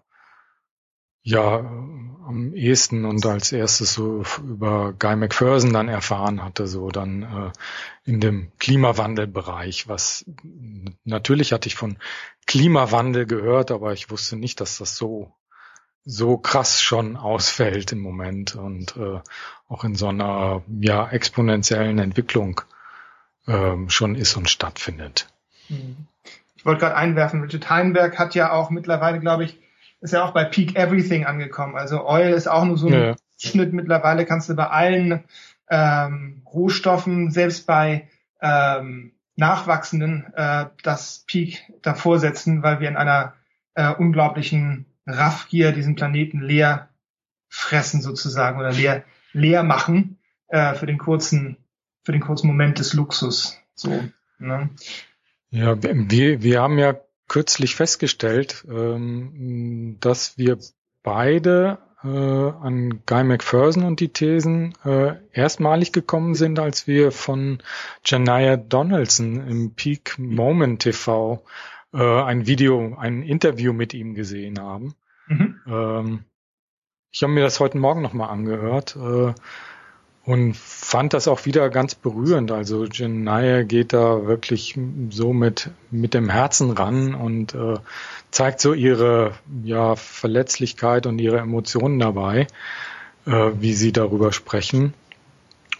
ja 1.24 1.58
am 1.58 2.54
ehesten 2.54 3.06
und 3.06 3.26
als 3.26 3.52
erstes 3.52 3.94
so 3.94 4.24
über 4.44 4.94
Guy 4.94 5.16
McPherson 5.16 5.74
dann 5.74 5.90
erfahren 5.90 6.44
hatte, 6.44 6.68
so 6.68 6.90
dann 6.90 7.24
äh, 7.24 8.10
in 8.10 8.20
dem 8.20 8.52
Klimawandelbereich, 8.60 9.88
was 9.88 10.26
natürlich 11.04 11.54
hatte 11.54 11.68
ich 11.68 11.76
von 11.76 11.98
Klimawandel 12.48 13.26
gehört, 13.26 13.72
aber 13.72 13.94
ich 13.94 14.10
wusste 14.10 14.36
nicht, 14.36 14.62
dass 14.62 14.78
das 14.78 14.96
so 14.96 15.32
so 16.04 16.38
krass 16.38 16.82
schon 16.82 17.16
ausfällt 17.16 17.92
im 17.92 18.00
Moment 18.00 18.56
und 18.56 18.98
äh, 18.98 19.20
auch 19.68 19.84
in 19.84 19.96
so 19.96 20.08
einer 20.08 20.64
ja 20.80 21.08
exponentiellen 21.10 22.00
Entwicklung 22.00 22.62
äh, 23.48 23.76
schon 23.88 24.16
ist 24.16 24.36
und 24.38 24.50
stattfindet. 24.50 25.28
Ich 26.56 26.66
wollte 26.66 26.82
gerade 26.82 26.96
einwerfen, 26.96 27.42
Richard 27.42 27.70
Heinberg 27.70 28.20
hat 28.20 28.36
ja 28.36 28.52
auch 28.52 28.70
mittlerweile, 28.70 29.20
glaube 29.20 29.46
ich, 29.46 29.60
ist 30.02 30.14
ja 30.14 30.24
auch 30.24 30.32
bei 30.32 30.44
Peak 30.44 30.76
Everything 30.76 31.26
angekommen. 31.26 31.76
Also 31.76 32.06
Oil 32.06 32.34
ist 32.34 32.48
auch 32.48 32.66
nur 32.66 32.78
so 32.78 32.88
ein 32.88 32.94
ja. 32.94 33.16
Schnitt. 33.38 33.74
Mittlerweile 33.74 34.26
kannst 34.26 34.50
du 34.50 34.56
bei 34.56 34.68
allen 34.68 35.24
ähm, 35.70 36.42
Rohstoffen, 36.46 37.32
selbst 37.32 37.66
bei 37.68 38.08
ähm, 38.42 39.14
nachwachsenden, 39.36 40.34
äh, 40.36 40.66
das 40.84 41.24
Peak 41.28 41.64
davor 41.82 42.20
setzen, 42.20 42.64
weil 42.64 42.80
wir 42.80 42.90
in 42.90 42.98
einer 42.98 43.34
äh, 43.76 43.94
unglaublichen 43.94 44.86
Raffgier 45.06 45.72
diesen 45.72 45.96
Planeten 45.96 46.42
leer 46.42 46.90
fressen 47.48 48.02
sozusagen 48.02 48.60
oder 48.60 48.72
leer, 48.72 49.04
leer 49.34 49.64
machen 49.64 50.18
äh, 50.48 50.74
für 50.74 50.86
den 50.86 50.98
kurzen, 50.98 51.58
für 52.04 52.12
den 52.12 52.22
kurzen 52.22 52.48
Moment 52.48 52.80
des 52.80 52.94
Luxus. 52.94 53.58
So, 53.76 54.04
ne? 54.40 54.70
Ja, 55.50 55.82
wir, 55.82 56.42
wir 56.42 56.62
haben 56.62 56.78
ja 56.78 56.96
kürzlich 57.28 57.76
festgestellt, 57.76 58.66
ähm, 58.70 59.98
dass 60.00 60.38
wir 60.38 60.58
beide 61.04 61.78
äh, 62.04 62.08
an 62.08 63.02
Guy 63.06 63.24
McPherson 63.24 63.84
und 63.84 64.00
die 64.00 64.10
Thesen 64.10 64.74
äh, 64.84 65.16
erstmalig 65.32 65.92
gekommen 65.92 66.36
sind, 66.36 66.60
als 66.60 66.88
wir 66.88 67.12
von 67.12 67.60
Janaya 68.06 68.58
Donaldson 68.58 69.48
im 69.48 69.76
Peak 69.76 70.18
Moment 70.18 70.82
TV 70.82 71.44
äh, 71.94 72.22
ein 72.24 72.48
Video, 72.48 72.96
ein 72.98 73.24
Interview 73.24 73.74
mit 73.74 73.94
ihm 73.94 74.14
gesehen 74.14 74.60
haben. 74.60 74.96
Mhm. 75.28 75.60
Ähm, 75.68 76.24
ich 77.12 77.24
habe 77.24 77.34
mir 77.34 77.42
das 77.42 77.60
heute 77.60 77.78
Morgen 77.78 78.02
nochmal 78.02 78.30
angehört 78.30 78.96
äh, 78.96 79.34
und 80.26 80.56
fand 80.56 81.14
das 81.14 81.28
auch 81.28 81.46
wieder 81.46 81.70
ganz 81.70 81.96
berührend. 81.96 82.52
Also 82.52 82.86
Janaya 82.86 83.64
geht 83.64 83.94
da 83.94 84.26
wirklich 84.28 84.78
so 85.10 85.34
mit, 85.34 85.72
mit 85.90 86.14
dem 86.14 86.30
Herzen 86.30 86.72
ran 86.72 87.16
und 87.16 87.56
äh, 87.56 87.78
zeigt 88.30 88.62
so 88.62 88.74
ihre 88.74 89.34
ja, 89.64 89.96
Verletzlichkeit 89.96 91.06
und 91.08 91.20
ihre 91.20 91.40
Emotionen 91.40 92.00
dabei, 92.00 92.48
äh, 93.26 93.52
wie 93.60 93.74
sie 93.74 93.92
darüber 93.92 94.32
sprechen. 94.32 94.94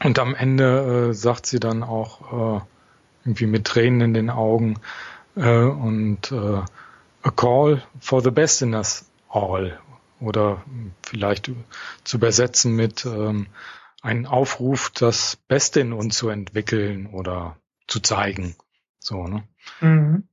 Und 0.04 0.18
am 0.18 0.34
Ende 0.34 1.10
äh, 1.10 1.14
sagt 1.14 1.46
sie 1.46 1.60
dann 1.60 1.84
auch 1.84 2.58
äh, 2.58 2.62
irgendwie 3.26 3.46
mit 3.46 3.66
Tränen 3.66 4.02
in 4.02 4.14
den 4.16 4.30
Augen, 4.32 4.80
äh, 5.36 5.64
und 5.64 6.32
äh, 6.32 6.62
A 7.24 7.32
Call 7.36 7.84
for 8.00 8.22
the 8.22 8.32
Best 8.32 8.62
in 8.62 8.74
Us 8.74 9.06
All 9.30 9.80
oder 10.20 10.64
vielleicht 11.04 11.52
zu 12.04 12.18
übersetzen 12.18 12.76
mit 12.76 13.06
ähm, 13.06 13.48
ein 14.02 14.26
Aufruf, 14.26 14.90
das 14.90 15.36
Beste 15.48 15.80
in 15.80 15.94
uns 15.94 16.18
zu 16.18 16.30
entwickeln 16.30 17.08
oder 17.08 17.58
zu 17.88 18.00
zeigen. 18.00 18.56
So, 19.00 19.28
ne? 19.28 19.44
Mhm. 19.80 20.28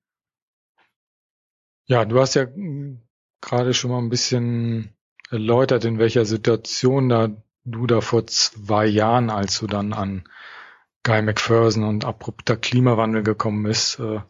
Ja, 1.87 2.05
du 2.05 2.21
hast 2.21 2.35
ja 2.35 2.45
hm, 2.45 3.01
gerade 3.41 3.75
schon 3.75 3.91
mal 3.91 3.99
ein 3.99 4.11
bisschen 4.11 4.95
erläutert, 5.31 5.85
in 5.85 5.99
welcher 5.99 6.25
Situation 6.25 7.09
da 7.09 7.29
du 7.65 7.87
da 7.87 8.01
vor 8.01 8.27
zwei 8.27 8.87
Jahren, 8.87 9.31
als 9.31 9.59
du 9.59 9.67
dann 9.67 9.93
an 9.93 10.25
Guy 11.03 11.21
McPherson 11.23 11.85
und 11.85 12.05
abrupter 12.05 12.57
Klimawandel 12.57 13.23
gekommen 13.23 13.63
bist, 13.63 14.01
äh, 14.01 14.21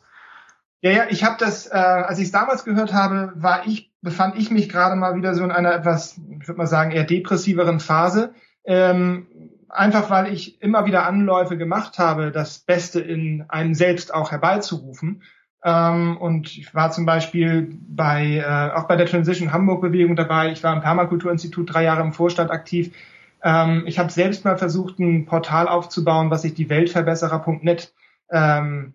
ja, 0.81 0.92
ja, 0.92 1.07
ich 1.09 1.24
habe 1.24 1.37
das, 1.38 1.66
äh, 1.66 1.74
als 1.74 2.18
ich 2.18 2.27
es 2.27 2.33
damals 2.33 2.64
gehört 2.64 2.92
habe, 2.92 3.33
war 3.35 3.66
ich, 3.66 3.92
befand 4.01 4.37
ich 4.37 4.51
mich 4.51 4.68
gerade 4.68 4.94
mal 4.94 5.16
wieder 5.16 5.35
so 5.35 5.42
in 5.42 5.51
einer 5.51 5.74
etwas, 5.74 6.16
ich 6.16 6.46
würde 6.46 6.59
mal 6.59 6.66
sagen, 6.66 6.92
eher 6.92 7.05
depressiveren 7.05 7.81
Phase. 7.81 8.33
Ähm, 8.68 9.26
einfach 9.70 10.11
weil 10.11 10.31
ich 10.31 10.61
immer 10.61 10.85
wieder 10.85 11.07
Anläufe 11.07 11.57
gemacht 11.57 11.98
habe, 11.98 12.31
das 12.31 12.59
Beste 12.59 13.00
in 13.00 13.46
einem 13.48 13.72
selbst 13.72 14.12
auch 14.12 14.31
herbeizurufen. 14.31 15.22
Ähm, 15.64 16.18
und 16.18 16.57
ich 16.57 16.74
war 16.74 16.90
zum 16.90 17.07
Beispiel 17.07 17.78
bei, 17.88 18.37
äh, 18.37 18.76
auch 18.76 18.85
bei 18.85 18.96
der 18.96 19.07
Transition 19.07 19.52
Hamburg 19.52 19.81
Bewegung 19.81 20.16
dabei. 20.16 20.52
Ich 20.52 20.62
war 20.62 20.74
im 20.74 20.83
Permakulturinstitut 20.83 21.72
drei 21.72 21.85
Jahre 21.85 22.02
im 22.02 22.12
Vorstand 22.12 22.50
aktiv. 22.50 22.94
Ähm, 23.42 23.85
ich 23.87 23.98
habe 23.98 24.12
selbst 24.12 24.44
mal 24.44 24.59
versucht, 24.59 24.98
ein 24.98 25.24
Portal 25.24 25.66
aufzubauen, 25.66 26.31
was 26.31 26.42
sich 26.42 26.52
die 26.52 26.68
Weltverbesserer.net 26.68 27.94
ähm, 28.31 28.92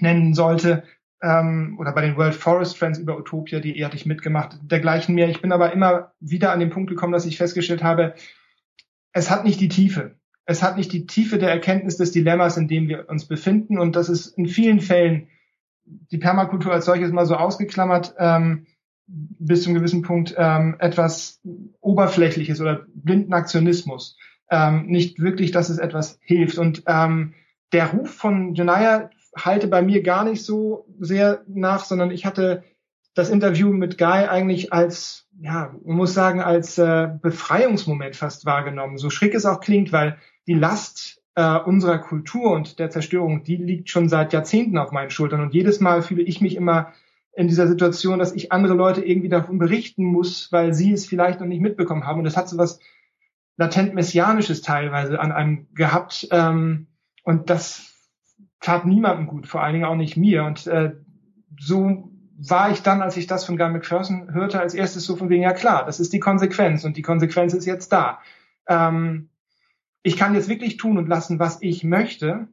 nennen 0.00 0.34
sollte 0.34 0.82
ähm, 1.22 1.76
oder 1.78 1.92
bei 1.92 2.00
den 2.00 2.16
World 2.16 2.34
Forest 2.34 2.76
Friends 2.76 2.98
über 2.98 3.16
Utopia, 3.16 3.60
die 3.60 3.84
hatte 3.84 3.96
ich 3.96 4.04
mitgemacht, 4.04 4.58
dergleichen 4.62 5.14
mehr. 5.14 5.28
Ich 5.28 5.40
bin 5.40 5.52
aber 5.52 5.72
immer 5.72 6.12
wieder 6.18 6.50
an 6.50 6.58
den 6.58 6.70
Punkt 6.70 6.90
gekommen, 6.90 7.12
dass 7.12 7.24
ich 7.24 7.38
festgestellt 7.38 7.84
habe, 7.84 8.14
es 9.16 9.30
hat 9.30 9.44
nicht 9.44 9.62
die 9.62 9.70
Tiefe. 9.70 10.16
Es 10.44 10.62
hat 10.62 10.76
nicht 10.76 10.92
die 10.92 11.06
Tiefe 11.06 11.38
der 11.38 11.48
Erkenntnis 11.50 11.96
des 11.96 12.12
Dilemmas, 12.12 12.58
in 12.58 12.68
dem 12.68 12.86
wir 12.86 13.08
uns 13.08 13.24
befinden. 13.24 13.78
Und 13.78 13.96
das 13.96 14.10
ist 14.10 14.26
in 14.36 14.46
vielen 14.46 14.80
Fällen 14.80 15.28
die 15.86 16.18
Permakultur 16.18 16.70
als 16.70 16.84
solches 16.84 17.12
mal 17.12 17.24
so 17.24 17.34
ausgeklammert, 17.34 18.14
ähm, 18.18 18.66
bis 19.06 19.62
zu 19.62 19.70
einem 19.70 19.78
gewissen 19.78 20.02
Punkt 20.02 20.34
ähm, 20.36 20.76
etwas 20.80 21.40
Oberflächliches 21.80 22.60
oder 22.60 22.84
blinden 22.94 23.32
Aktionismus. 23.32 24.18
Ähm, 24.50 24.84
nicht 24.86 25.18
wirklich, 25.18 25.50
dass 25.50 25.70
es 25.70 25.78
etwas 25.78 26.18
hilft. 26.20 26.58
Und 26.58 26.82
ähm, 26.86 27.32
der 27.72 27.92
Ruf 27.92 28.10
von 28.10 28.54
Janaya 28.54 29.08
halte 29.34 29.66
bei 29.66 29.80
mir 29.80 30.02
gar 30.02 30.24
nicht 30.24 30.44
so 30.44 30.86
sehr 31.00 31.42
nach, 31.48 31.86
sondern 31.86 32.10
ich 32.10 32.26
hatte 32.26 32.64
das 33.16 33.30
Interview 33.30 33.72
mit 33.72 33.96
Guy 33.96 34.26
eigentlich 34.26 34.74
als, 34.74 35.26
ja, 35.40 35.74
man 35.84 35.96
muss 35.96 36.12
sagen, 36.12 36.42
als 36.42 36.76
äh, 36.76 37.08
Befreiungsmoment 37.22 38.14
fast 38.14 38.44
wahrgenommen. 38.44 38.98
So 38.98 39.08
schräg 39.08 39.34
es 39.34 39.46
auch 39.46 39.60
klingt, 39.60 39.90
weil 39.90 40.18
die 40.46 40.54
Last 40.54 41.22
äh, 41.34 41.58
unserer 41.58 41.98
Kultur 41.98 42.52
und 42.52 42.78
der 42.78 42.90
Zerstörung, 42.90 43.42
die 43.42 43.56
liegt 43.56 43.88
schon 43.88 44.10
seit 44.10 44.34
Jahrzehnten 44.34 44.76
auf 44.76 44.92
meinen 44.92 45.08
Schultern. 45.08 45.40
Und 45.40 45.54
jedes 45.54 45.80
Mal 45.80 46.02
fühle 46.02 46.22
ich 46.22 46.42
mich 46.42 46.56
immer 46.56 46.92
in 47.32 47.48
dieser 47.48 47.66
Situation, 47.66 48.18
dass 48.18 48.34
ich 48.34 48.52
andere 48.52 48.74
Leute 48.74 49.02
irgendwie 49.02 49.30
davon 49.30 49.58
berichten 49.58 50.04
muss, 50.04 50.52
weil 50.52 50.74
sie 50.74 50.92
es 50.92 51.06
vielleicht 51.06 51.40
noch 51.40 51.46
nicht 51.46 51.62
mitbekommen 51.62 52.06
haben. 52.06 52.18
Und 52.18 52.24
das 52.24 52.36
hat 52.36 52.50
so 52.50 52.58
was 52.58 52.80
latent 53.56 53.94
Messianisches 53.94 54.60
teilweise 54.60 55.18
an 55.18 55.32
einem 55.32 55.68
gehabt. 55.72 56.28
Ähm, 56.32 56.88
und 57.24 57.48
das 57.48 57.94
tat 58.60 58.84
niemandem 58.84 59.26
gut, 59.26 59.46
vor 59.46 59.62
allen 59.62 59.72
Dingen 59.72 59.86
auch 59.86 59.96
nicht 59.96 60.18
mir. 60.18 60.44
Und 60.44 60.66
äh, 60.66 60.92
so 61.58 62.10
war 62.38 62.70
ich 62.70 62.82
dann, 62.82 63.02
als 63.02 63.16
ich 63.16 63.26
das 63.26 63.44
von 63.44 63.56
Guy 63.56 63.70
McPherson 63.70 64.32
hörte, 64.32 64.60
als 64.60 64.74
erstes 64.74 65.04
so 65.04 65.16
von 65.16 65.30
wegen, 65.30 65.42
ja 65.42 65.52
klar, 65.52 65.84
das 65.84 66.00
ist 66.00 66.12
die 66.12 66.20
Konsequenz 66.20 66.84
und 66.84 66.96
die 66.96 67.02
Konsequenz 67.02 67.54
ist 67.54 67.66
jetzt 67.66 67.92
da. 67.92 68.20
Ähm, 68.68 69.30
ich 70.02 70.16
kann 70.16 70.34
jetzt 70.34 70.48
wirklich 70.48 70.76
tun 70.76 70.98
und 70.98 71.08
lassen, 71.08 71.38
was 71.38 71.62
ich 71.62 71.82
möchte. 71.82 72.48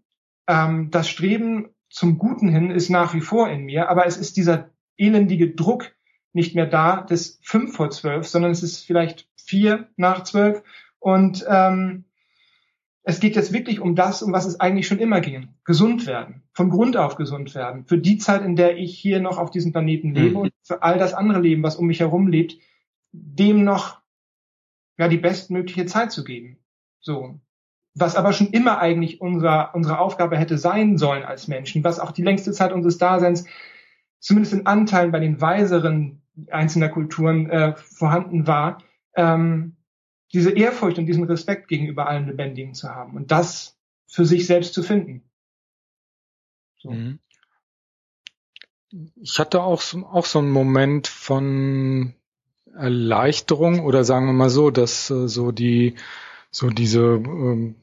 Ähm, 0.47 0.89
das 0.89 1.09
Streben 1.09 1.69
zum 1.89 2.17
Guten 2.17 2.49
hin 2.49 2.71
ist 2.71 2.89
nach 2.89 3.13
wie 3.13 3.21
vor 3.21 3.49
in 3.49 3.65
mir, 3.65 3.89
aber 3.89 4.05
es 4.05 4.17
ist 4.17 4.37
dieser 4.37 4.69
elendige 4.97 5.51
Druck 5.51 5.91
nicht 6.31 6.55
mehr 6.55 6.65
da 6.65 7.01
des 7.01 7.39
fünf 7.43 7.75
vor 7.75 7.91
zwölf, 7.91 8.25
sondern 8.27 8.51
es 8.51 8.63
ist 8.63 8.85
vielleicht 8.85 9.27
vier 9.35 9.87
nach 9.97 10.23
zwölf 10.23 10.63
und 10.99 11.45
ähm, 11.47 12.05
es 13.03 13.19
geht 13.19 13.35
jetzt 13.35 13.51
wirklich 13.51 13.81
um 13.81 13.95
das, 13.95 14.23
um 14.23 14.31
was 14.31 14.45
es 14.45 14.59
eigentlich 14.59 14.87
schon 14.87 14.99
immer 14.99 15.19
ging. 15.19 15.49
Gesund 15.65 16.07
werden. 16.07 16.42
Von 16.53 16.69
Grund 16.69 16.97
auf 16.97 17.15
gesund 17.15 17.55
werden. 17.55 17.85
Für 17.85 17.97
die 17.97 18.17
Zeit, 18.17 18.43
in 18.43 18.55
der 18.55 18.77
ich 18.77 18.97
hier 18.97 19.19
noch 19.19 19.37
auf 19.39 19.49
diesem 19.49 19.71
Planeten 19.71 20.13
lebe 20.13 20.35
mhm. 20.35 20.41
und 20.41 20.53
für 20.61 20.83
all 20.83 20.97
das 20.99 21.13
andere 21.13 21.39
Leben, 21.39 21.63
was 21.63 21.75
um 21.75 21.87
mich 21.87 21.99
herum 21.99 22.27
lebt, 22.27 22.57
dem 23.11 23.63
noch 23.63 24.01
ja 24.97 25.07
die 25.07 25.17
bestmögliche 25.17 25.85
Zeit 25.85 26.11
zu 26.11 26.23
geben. 26.23 26.59
So. 26.99 27.39
Was 27.95 28.15
aber 28.15 28.33
schon 28.33 28.47
immer 28.47 28.79
eigentlich 28.79 29.21
unser, 29.21 29.73
unsere 29.75 29.99
Aufgabe 29.99 30.37
hätte 30.37 30.57
sein 30.57 30.97
sollen 30.97 31.23
als 31.23 31.47
Menschen, 31.47 31.83
was 31.83 31.99
auch 31.99 32.11
die 32.11 32.23
längste 32.23 32.51
Zeit 32.51 32.71
unseres 32.71 32.97
Daseins, 32.97 33.45
zumindest 34.19 34.53
in 34.53 34.65
Anteilen 34.65 35.11
bei 35.11 35.19
den 35.19 35.41
weiseren 35.41 36.21
einzelner 36.49 36.89
Kulturen 36.89 37.49
äh, 37.49 37.75
vorhanden 37.75 38.47
war, 38.47 38.79
ähm, 39.15 39.75
diese 40.33 40.51
Ehrfurcht 40.51 40.97
und 40.97 41.05
diesen 41.05 41.25
Respekt 41.25 41.67
gegenüber 41.67 42.07
allen 42.07 42.27
Lebendigen 42.27 42.73
zu 42.73 42.89
haben 42.89 43.15
und 43.15 43.31
das 43.31 43.77
für 44.07 44.25
sich 44.25 44.47
selbst 44.47 44.73
zu 44.73 44.81
finden. 44.81 45.23
So. 46.83 46.91
Mhm. 46.91 47.19
Ich 49.15 49.39
hatte 49.39 49.63
auch 49.63 49.81
so, 49.81 50.05
auch 50.05 50.25
so 50.25 50.39
einen 50.39 50.51
Moment 50.51 51.07
von 51.07 52.13
Erleichterung 52.75 53.79
oder 53.79 54.03
sagen 54.03 54.27
wir 54.27 54.33
mal 54.33 54.49
so, 54.49 54.69
dass 54.69 55.09
äh, 55.09 55.27
so 55.27 55.51
die 55.51 55.95
so 56.51 56.69
diese 56.69 57.01
ähm, 57.01 57.75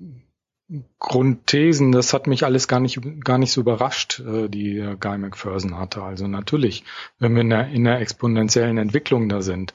Grundthesen, 1.01 1.91
das 1.91 2.13
hat 2.13 2.29
mich 2.29 2.45
alles 2.45 2.69
gar 2.69 2.79
nicht 2.79 3.01
gar 3.25 3.39
nicht 3.39 3.51
so 3.51 3.61
überrascht, 3.63 4.21
äh, 4.21 4.49
die 4.49 4.79
äh, 4.79 4.97
Guy 5.01 5.19
McPherson 5.19 5.77
hatte. 5.77 6.03
Also 6.03 6.29
natürlich, 6.29 6.85
wenn 7.19 7.35
wir 7.35 7.41
in 7.41 7.51
der, 7.51 7.69
in 7.69 7.85
der 7.85 8.01
exponentiellen 8.01 8.79
Entwicklung 8.79 9.29
da 9.29 9.43
sind, 9.43 9.75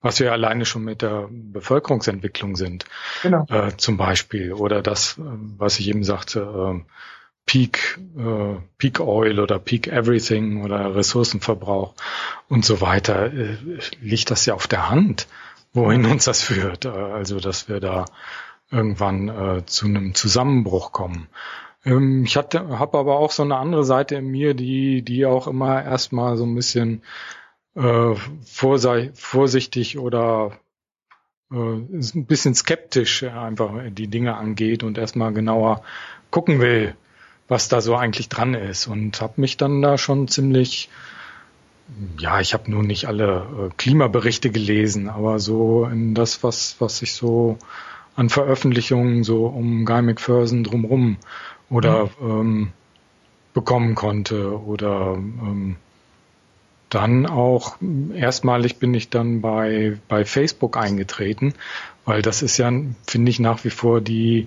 was 0.00 0.20
wir 0.20 0.30
alleine 0.30 0.64
schon 0.64 0.84
mit 0.84 1.02
der 1.02 1.28
Bevölkerungsentwicklung 1.30 2.54
sind, 2.54 2.84
genau. 3.22 3.44
äh, 3.48 3.76
zum 3.76 3.96
Beispiel, 3.96 4.52
oder 4.52 4.82
das, 4.82 5.18
äh, 5.18 5.22
was 5.58 5.80
ich 5.80 5.88
eben 5.88 6.04
sagte, 6.04 6.40
äh, 6.40 6.90
Peak, 7.46 7.98
äh, 8.18 8.56
Peak 8.76 8.98
Oil 9.00 9.38
oder 9.38 9.60
Peak 9.60 9.86
Everything 9.86 10.64
oder 10.64 10.94
Ressourcenverbrauch 10.96 11.94
und 12.48 12.64
so 12.64 12.80
weiter, 12.80 13.32
äh, 13.32 13.56
liegt 14.00 14.32
das 14.32 14.46
ja 14.46 14.54
auf 14.54 14.66
der 14.66 14.90
Hand, 14.90 15.28
wohin 15.72 16.04
uns 16.06 16.24
das 16.24 16.42
führt. 16.42 16.84
Äh, 16.84 16.88
also, 16.88 17.38
dass 17.38 17.68
wir 17.68 17.78
da 17.78 18.06
irgendwann 18.70 19.28
äh, 19.28 19.64
zu 19.66 19.86
einem 19.86 20.14
Zusammenbruch 20.14 20.90
kommen. 20.90 21.28
Ähm, 21.84 22.24
ich 22.24 22.36
hatte, 22.36 22.80
habe 22.80 22.98
aber 22.98 23.18
auch 23.18 23.30
so 23.30 23.44
eine 23.44 23.56
andere 23.56 23.84
Seite 23.84 24.16
in 24.16 24.26
mir, 24.26 24.54
die, 24.54 25.02
die 25.02 25.24
auch 25.24 25.46
immer 25.46 25.84
erstmal 25.84 26.36
so 26.36 26.44
ein 26.44 26.54
bisschen 26.56 27.02
äh, 27.76 28.14
vorsichtig 28.44 29.98
oder 29.98 30.58
äh, 31.52 31.56
ein 31.56 32.26
bisschen 32.26 32.56
skeptisch 32.56 33.22
einfach 33.22 33.72
die 33.90 34.08
Dinge 34.08 34.36
angeht 34.36 34.82
und 34.82 34.98
erstmal 34.98 35.32
genauer 35.32 35.82
gucken 36.30 36.58
will, 36.58 36.96
was 37.48 37.68
da 37.68 37.80
so 37.80 37.96
eigentlich 37.96 38.28
dran 38.28 38.54
ist 38.54 38.86
und 38.86 39.20
habe 39.20 39.40
mich 39.40 39.56
dann 39.56 39.82
da 39.82 39.98
schon 39.98 40.28
ziemlich 40.28 40.88
ja, 42.18 42.40
ich 42.40 42.52
habe 42.52 42.70
nur 42.70 42.82
nicht 42.82 43.06
alle 43.06 43.46
äh, 43.68 43.74
Klimaberichte 43.76 44.50
gelesen, 44.50 45.08
aber 45.08 45.38
so 45.38 45.84
in 45.84 46.14
das, 46.14 46.42
was, 46.42 46.76
was 46.80 47.00
ich 47.02 47.12
so 47.12 47.58
an 48.16 48.28
Veröffentlichungen 48.28 49.22
so 49.22 49.46
um 49.46 49.84
Guy 49.84 50.02
McPherson 50.02 50.64
drumrum 50.64 51.18
oder 51.70 52.10
mhm. 52.18 52.30
ähm, 52.30 52.72
bekommen 53.54 53.94
konnte 53.94 54.60
oder 54.60 55.14
ähm, 55.14 55.76
dann 56.88 57.26
auch 57.26 57.76
erstmalig 58.14 58.78
bin 58.78 58.94
ich 58.94 59.10
dann 59.10 59.40
bei, 59.40 59.98
bei 60.08 60.24
Facebook 60.24 60.76
eingetreten, 60.76 61.54
weil 62.04 62.22
das 62.22 62.42
ist 62.42 62.58
ja, 62.58 62.70
finde 63.06 63.30
ich, 63.30 63.40
nach 63.40 63.64
wie 63.64 63.70
vor 63.70 64.00
die, 64.00 64.46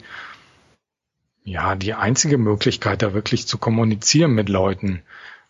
ja, 1.49 1.75
die 1.75 1.95
einzige 1.95 2.37
Möglichkeit, 2.37 3.01
da 3.01 3.13
wirklich 3.13 3.47
zu 3.47 3.57
kommunizieren 3.57 4.33
mit 4.33 4.49
Leuten 4.49 5.01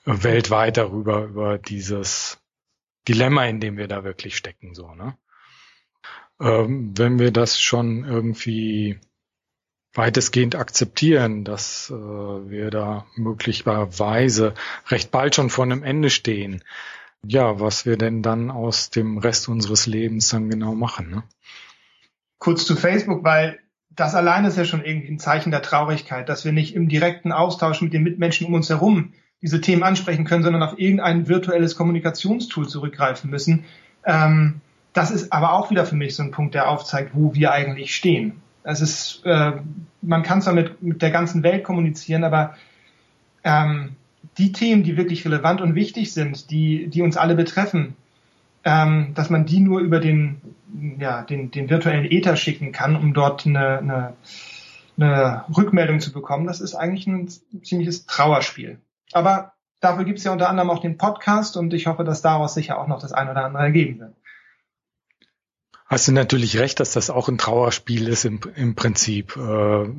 äh, 0.06 0.24
weltweit 0.24 0.78
darüber, 0.78 1.26
über 1.26 1.58
dieses 1.58 2.40
Dilemma, 3.08 3.46
in 3.46 3.60
dem 3.60 3.78
wir 3.78 3.88
da 3.88 4.04
wirklich 4.04 4.38
stecken, 4.38 4.74
so, 4.74 4.94
ne? 4.96 5.18
Ähm, 6.40 6.94
wenn 6.98 7.20
wir 7.20 7.32
das 7.32 7.60
schon 7.60 8.06
irgendwie 8.06 8.98
weitestgehend 9.94 10.56
akzeptieren, 10.56 11.44
dass 11.44 11.90
äh, 11.90 11.94
wir 11.94 12.70
da 12.70 13.06
möglicherweise 13.16 14.54
recht 14.88 15.12
bald 15.12 15.36
schon 15.36 15.50
vor 15.50 15.66
einem 15.66 15.84
Ende 15.84 16.10
stehen. 16.10 16.64
Ja, 17.26 17.60
was 17.60 17.86
wir 17.86 17.98
denn 17.98 18.22
dann 18.22 18.52
aus 18.52 18.90
dem 18.90 19.18
Rest 19.18 19.50
unseres 19.50 19.86
Lebens 19.86 20.30
dann 20.30 20.50
genau 20.50 20.76
machen. 20.76 21.10
Ne? 21.10 21.24
Kurz 22.38 22.66
zu 22.66 22.78
Facebook, 22.78 23.26
weil 23.26 23.60
das 23.95 24.15
alleine 24.15 24.47
ist 24.47 24.58
ja 24.58 24.65
schon 24.65 24.84
irgendwie 24.84 25.12
ein 25.12 25.19
Zeichen 25.19 25.52
der 25.52 25.62
Traurigkeit, 25.62 26.30
dass 26.30 26.45
wir 26.45 26.52
nicht 26.52 26.75
im 26.75 26.89
direkten 26.89 27.32
Austausch 27.32 27.82
mit 27.82 27.93
den 27.93 28.04
Mitmenschen 28.04 28.47
um 28.47 28.54
uns 28.54 28.69
herum 28.69 29.13
diese 29.41 29.62
Themen 29.62 29.84
ansprechen 29.84 30.25
können, 30.25 30.43
sondern 30.43 30.63
auf 30.63 30.78
irgendein 30.78 31.28
virtuelles 31.28 31.75
Kommunikationstool 31.75 32.67
zurückgreifen 32.67 33.30
müssen. 33.30 33.65
Ähm, 34.06 34.62
das 34.93 35.12
ist 35.12 35.32
aber 35.32 35.54
auch 35.54 35.69
wieder 35.69 35.86
für 35.86 35.95
mich 35.95 36.15
so 36.15 36.23
ein 36.23 36.32
Punkt, 36.32 36.56
der 36.56 36.69
aufzeigt, 36.69 37.12
wo 37.13 37.34
wir 37.34 37.52
eigentlich 37.52 37.95
stehen. 37.95 38.41
Es 38.63 38.82
ist, 38.82 39.21
äh, 39.25 39.54
man 40.02 40.23
kann 40.23 40.41
zwar 40.41 40.54
mit, 40.54 40.82
mit 40.82 41.02
der 41.02 41.12
ganzen 41.12 41.43
Welt 41.43 41.63
kommunizieren, 41.63 42.23
aber 42.23 42.56
ähm, 43.43 43.95
die 44.38 44.52
Themen, 44.52 44.84
die 44.84 44.97
wirklich 44.97 45.25
relevant 45.25 45.62
und 45.62 45.75
wichtig 45.75 46.13
sind, 46.13 46.52
die, 46.52 46.88
die 46.88 47.02
uns 47.02 47.17
alle 47.17 47.36
betreffen, 47.36 47.95
ähm, 48.63 49.13
dass 49.15 49.30
man 49.30 49.45
die 49.45 49.60
nur 49.60 49.80
über 49.80 50.00
den, 50.00 50.41
ja, 51.00 51.24
den, 51.24 51.52
den 51.52 51.69
virtuellen 51.69 52.06
Ether 52.06 52.36
schicken 52.36 52.72
kann, 52.72 52.95
um 52.95 53.13
dort 53.13 53.45
eine, 53.45 53.80
eine, 53.80 54.13
eine 54.98 55.45
Rückmeldung 55.56 56.00
zu 56.00 56.12
bekommen, 56.12 56.48
das 56.48 56.62
ist 56.62 56.76
eigentlich 56.76 57.08
ein 57.08 57.30
ziemliches 57.63 58.06
Trauerspiel. 58.06 58.80
Aber 59.12 59.54
dafür 59.80 60.04
gibt 60.04 60.19
es 60.19 60.26
ja 60.26 60.32
unter 60.32 60.50
anderem 60.50 60.69
auch 60.69 60.80
den 60.80 60.98
Podcast 60.98 61.58
und 61.58 61.74
ich 61.74 61.88
hoffe, 61.88 62.04
dass 62.04 62.22
daraus 62.22 62.54
sicher 62.54 62.80
auch 62.80 62.88
noch 62.88 63.02
das 63.02 63.13
ein 63.13 63.30
oder 63.30 63.45
andere 63.45 63.63
ergeben 63.63 64.00
wird. 64.00 64.13
Hast 65.86 66.08
du 66.08 66.12
natürlich 66.12 66.60
recht, 66.60 66.80
dass 66.80 66.93
das 66.93 67.10
auch 67.10 67.30
ein 67.30 67.39
Trauerspiel 67.39 68.08
ist 68.08 68.24
im, 68.24 68.39
im 68.56 68.76
Prinzip, 68.76 69.36
äh, 69.36 69.89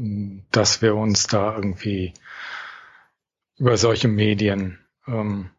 dass 0.53 0.83
wir 0.83 0.95
uns 0.95 1.27
da 1.27 1.57
irgendwie 1.57 2.15
über 3.57 3.77
solche 3.77 4.07
Medien 4.07 4.79
ähm, 5.09 5.51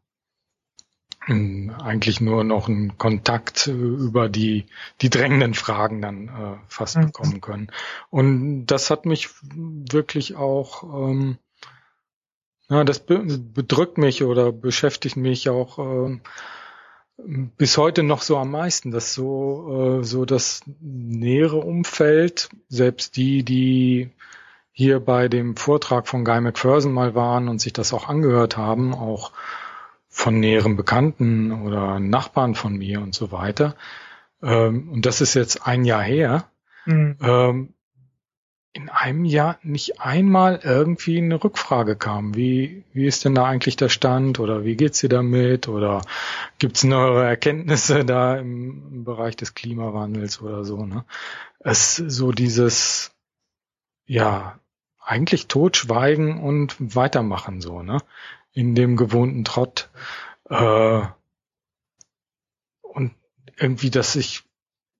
eigentlich 1.28 2.20
nur 2.20 2.44
noch 2.44 2.68
einen 2.68 2.98
Kontakt 2.98 3.68
über 3.68 4.28
die, 4.28 4.66
die 5.02 5.10
drängenden 5.12 5.54
Fragen 5.54 6.02
dann 6.02 6.28
äh, 6.30 6.58
fast 6.68 6.98
mhm. 6.98 7.08
bekommen 7.08 7.42
können. 7.42 7.68
Und 8.10 8.66
das 8.66 8.90
hat 8.90 9.06
mich 9.06 9.30
wirklich 9.44 10.36
auch, 10.36 10.84
ähm, 10.84 11.38
ja, 12.70 12.84
das 12.84 13.00
bedrückt 13.00 14.00
mich 14.00 14.24
oder 14.24 14.52
beschäftigt 14.52 15.16
mich 15.16 15.50
auch 15.50 15.78
äh, 15.78 16.20
bis 17.58 17.78
heute 17.78 18.02
noch 18.02 18.24
so 18.24 18.38
am 18.38 18.50
meisten, 18.50 18.90
dass 18.90 19.14
so, 19.14 20.00
äh, 20.00 20.04
so 20.04 20.26
das 20.26 20.62
nähere 20.80 21.58
Umfeld, 21.58 22.50
selbst 22.68 23.16
die, 23.16 23.44
die 23.44 24.10
hier 24.72 25.00
bei 25.00 25.28
dem 25.28 25.56
Vortrag 25.56 26.08
von 26.08 26.26
Guy 26.26 26.42
McPherson 26.42 26.94
mal 26.94 27.14
waren 27.14 27.48
und 27.48 27.62
sich 27.62 27.74
das 27.74 27.94
auch 27.94 28.10
angehört 28.10 28.58
haben, 28.58 28.96
auch 28.96 29.34
von 30.12 30.40
näheren 30.40 30.76
Bekannten 30.76 31.64
oder 31.64 32.00
Nachbarn 32.00 32.54
von 32.54 32.78
mir 32.78 33.02
und 33.02 33.16
so 33.16 33.32
weiter. 33.32 33.76
Ähm, 34.44 34.90
und 34.92 35.06
das 35.06 35.22
ist 35.22 35.34
jetzt 35.34 35.66
ein 35.66 35.86
Jahr 35.86 36.04
her. 36.04 36.50
Mhm. 36.86 37.18
Ähm, 37.22 37.74
in 38.74 38.90
einem 38.90 39.26
Jahr 39.26 39.58
nicht 39.64 40.00
einmal 40.00 40.62
irgendwie 40.64 41.18
eine 41.18 41.44
Rückfrage 41.44 41.96
kam. 41.96 42.36
Wie, 42.36 42.84
wie 42.94 43.06
ist 43.06 43.26
denn 43.26 43.36
da 43.36 43.46
eigentlich 43.46 43.76
der 43.76 43.90
Stand 43.90 44.40
oder 44.40 44.64
wie 44.64 44.76
geht's 44.76 45.00
dir 45.00 45.10
damit 45.10 45.68
oder 45.68 46.02
gibt's 46.58 46.84
neue 46.84 47.24
Erkenntnisse 47.24 48.06
da 48.06 48.38
im, 48.38 48.88
im, 48.92 49.04
Bereich 49.04 49.36
des 49.36 49.56
Klimawandels 49.56 50.42
oder 50.42 50.64
so, 50.64 50.86
ne? 50.86 51.04
Es 51.60 51.96
so 51.96 52.32
dieses, 52.32 53.12
ja, 54.06 54.60
eigentlich 55.00 55.48
totschweigen 55.48 56.40
und 56.40 56.76
weitermachen, 56.80 57.60
so, 57.60 57.82
ne? 57.84 57.98
In 58.54 58.76
dem 58.76 58.98
gewohnten 58.98 59.44
Trott. 59.44 59.90
Äh, 60.50 61.02
und 62.82 63.16
irgendwie, 63.58 63.90
dass 63.90 64.16
ich 64.16 64.44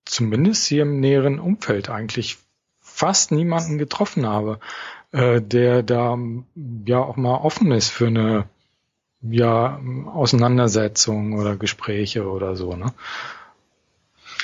zumindest 0.04 0.66
hier 0.66 0.82
im 0.82 1.00
näheren 1.00 1.38
Umfeld 1.38 1.90
eigentlich 1.90 2.38
fast 2.80 3.32
niemanden 3.32 3.78
getroffen 3.78 4.26
habe, 4.26 4.58
äh, 5.12 5.40
der 5.40 5.82
da 5.82 6.18
ja 6.86 6.98
auch 6.98 7.16
mal 7.16 7.36
offen 7.36 7.70
ist 7.72 7.88
für 7.90 8.06
eine 8.08 8.48
ja 9.22 9.80
Auseinandersetzung 10.06 11.34
oder 11.38 11.56
Gespräche 11.56 12.28
oder 12.28 12.56
so, 12.56 12.74
ne? 12.74 12.92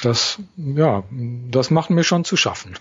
Das 0.03 0.38
ja, 0.57 1.03
das 1.11 1.71
macht 1.71 1.90
mir 1.90 2.05
schon 2.05 2.25
zu 2.25 2.37
schaffen. 2.37 2.77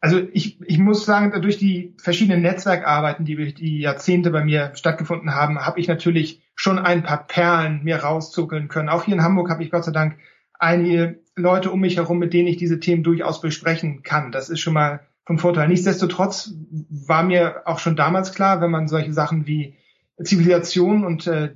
Also 0.00 0.20
ich, 0.32 0.60
ich 0.60 0.78
muss 0.78 1.06
sagen, 1.06 1.40
durch 1.40 1.56
die 1.56 1.94
verschiedenen 1.98 2.42
Netzwerkarbeiten, 2.42 3.24
die 3.24 3.34
durch 3.34 3.54
die 3.54 3.80
Jahrzehnte 3.80 4.30
bei 4.30 4.44
mir 4.44 4.72
stattgefunden 4.74 5.34
haben, 5.34 5.58
habe 5.58 5.80
ich 5.80 5.88
natürlich 5.88 6.42
schon 6.54 6.78
ein 6.78 7.02
paar 7.02 7.26
Perlen 7.26 7.82
mir 7.82 7.96
rauszuckeln 7.96 8.68
können. 8.68 8.88
Auch 8.88 9.04
hier 9.04 9.14
in 9.14 9.22
Hamburg 9.22 9.50
habe 9.50 9.62
ich 9.62 9.70
Gott 9.70 9.84
sei 9.84 9.92
Dank 9.92 10.18
einige 10.58 11.20
Leute 11.34 11.70
um 11.70 11.80
mich 11.80 11.96
herum, 11.96 12.18
mit 12.18 12.32
denen 12.32 12.48
ich 12.48 12.56
diese 12.56 12.80
Themen 12.80 13.02
durchaus 13.02 13.40
besprechen 13.40 14.02
kann. 14.02 14.32
Das 14.32 14.48
ist 14.48 14.60
schon 14.60 14.74
mal 14.74 15.00
vom 15.24 15.38
Vorteil. 15.38 15.68
Nichtsdestotrotz 15.68 16.52
war 16.88 17.22
mir 17.22 17.62
auch 17.64 17.78
schon 17.78 17.96
damals 17.96 18.32
klar, 18.32 18.60
wenn 18.60 18.70
man 18.70 18.88
solche 18.88 19.12
Sachen 19.12 19.46
wie 19.46 19.76
Zivilisation 20.22 21.04
und 21.04 21.26
äh, 21.26 21.54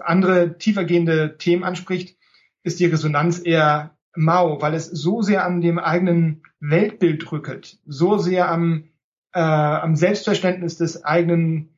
andere 0.00 0.58
tiefergehende 0.58 1.38
Themen 1.38 1.64
anspricht, 1.64 2.16
ist 2.62 2.78
die 2.78 2.86
Resonanz 2.86 3.40
eher 3.44 3.97
mau, 4.18 4.60
weil 4.60 4.74
es 4.74 4.86
so 4.86 5.22
sehr 5.22 5.44
an 5.44 5.60
dem 5.60 5.78
eigenen 5.78 6.42
Weltbild 6.60 7.30
rückelt, 7.30 7.78
so 7.86 8.18
sehr 8.18 8.50
am, 8.50 8.84
äh, 9.32 9.40
am 9.40 9.96
Selbstverständnis 9.96 10.76
des 10.76 11.04
eigenen 11.04 11.70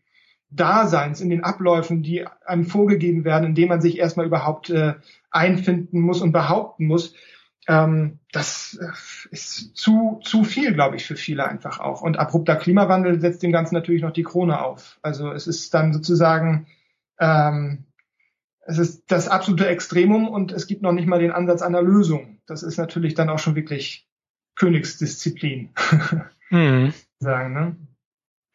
Daseins, 0.51 1.21
in 1.21 1.31
den 1.31 1.45
Abläufen, 1.45 2.03
die 2.03 2.27
einem 2.45 2.65
vorgegeben 2.65 3.25
werden, 3.25 3.47
indem 3.47 3.69
man 3.69 3.81
sich 3.81 3.99
erstmal 3.99 4.27
überhaupt 4.27 4.71
äh, 4.71 4.95
einfinden 5.31 6.01
muss 6.01 6.23
und 6.23 6.33
behaupten 6.33 6.87
muss. 6.87 7.15
Ähm, 7.69 8.19
das 8.33 8.79
äh, 8.81 8.89
ist 9.31 9.77
zu, 9.77 10.21
zu 10.25 10.43
viel, 10.43 10.73
glaube 10.73 10.97
ich, 10.97 11.07
für 11.07 11.17
viele 11.17 11.47
einfach 11.47 11.79
auch. 11.79 12.03
Und 12.03 12.19
abrupter 12.19 12.57
Klimawandel 12.57 13.21
setzt 13.21 13.43
dem 13.43 13.53
Ganzen 13.53 13.75
natürlich 13.75 14.03
noch 14.03 14.13
die 14.13 14.25
Krone 14.25 14.61
auf. 14.61 14.99
Also 15.03 15.31
es 15.31 15.47
ist 15.47 15.73
dann 15.75 15.93
sozusagen, 15.93 16.67
ähm, 17.21 17.85
es 18.67 18.79
ist 18.79 19.05
das 19.11 19.29
absolute 19.29 19.67
Extremum 19.67 20.29
und 20.29 20.53
es 20.53 20.67
gibt 20.67 20.83
noch 20.83 20.93
nicht 20.93 21.07
mal 21.07 21.21
den 21.21 21.33
Ansatz 21.33 21.63
einer 21.63 21.83
Lösung. 21.83 22.39
Das 22.47 22.63
ist 22.63 22.77
natürlich 22.77 23.15
dann 23.15 23.31
auch 23.31 23.39
schon 23.39 23.57
wirklich 23.57 24.09
Königsdisziplin. 24.57 25.71
Mhm. 26.53 26.93
Sagen, 27.21 27.55
ne? 27.55 27.77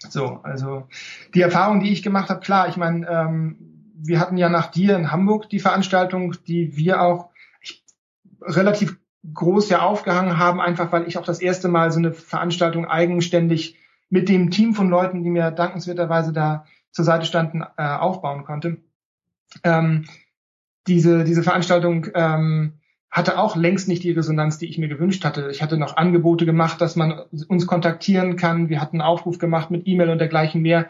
So, 0.09 0.41
also 0.43 0.89
die 1.33 1.39
Erfahrung, 1.39 1.79
die 1.79 1.93
ich 1.93 2.03
gemacht 2.03 2.29
habe, 2.29 2.41
klar, 2.41 2.67
ich 2.67 2.75
meine, 2.75 3.07
ähm, 3.07 3.93
wir 3.95 4.19
hatten 4.19 4.35
ja 4.35 4.49
nach 4.49 4.67
dir 4.67 4.97
in 4.97 5.13
Hamburg 5.13 5.49
die 5.49 5.59
Veranstaltung, 5.61 6.35
die 6.45 6.75
wir 6.75 7.01
auch 7.01 7.29
ich, 7.61 7.85
relativ 8.41 8.97
groß 9.33 9.69
ja 9.69 9.81
aufgehangen 9.81 10.37
haben, 10.37 10.59
einfach 10.59 10.91
weil 10.91 11.07
ich 11.07 11.17
auch 11.17 11.23
das 11.23 11.39
erste 11.39 11.69
Mal 11.69 11.91
so 11.91 11.99
eine 11.99 12.11
Veranstaltung 12.11 12.85
eigenständig 12.85 13.79
mit 14.09 14.29
dem 14.29 14.51
Team 14.51 14.73
von 14.73 14.89
Leuten, 14.89 15.23
die 15.23 15.29
mir 15.29 15.51
dankenswerterweise 15.51 16.33
da 16.33 16.65
zur 16.91 17.05
Seite 17.05 17.25
standen, 17.25 17.63
äh, 17.77 17.83
aufbauen 17.83 18.45
konnte. 18.45 18.77
Ähm, 19.63 20.05
diese, 20.87 21.23
diese 21.23 21.43
Veranstaltung 21.43 22.07
ähm, 22.13 22.73
hatte 23.09 23.39
auch 23.39 23.55
längst 23.55 23.87
nicht 23.87 24.03
die 24.03 24.11
Resonanz, 24.11 24.57
die 24.57 24.67
ich 24.67 24.77
mir 24.77 24.89
gewünscht 24.89 25.23
hatte. 25.23 25.49
Ich 25.49 25.61
hatte 25.61 25.77
noch 25.77 25.95
Angebote 25.97 26.45
gemacht, 26.45 26.81
dass 26.81 26.95
man 26.95 27.21
uns 27.47 27.65
kontaktieren 27.65 28.35
kann. 28.35 28.69
Wir 28.69 28.81
hatten 28.81 28.99
einen 28.99 29.07
Aufruf 29.07 29.39
gemacht 29.39 29.71
mit 29.71 29.87
E-Mail 29.87 30.09
und 30.09 30.19
dergleichen 30.19 30.61
mehr. 30.61 30.87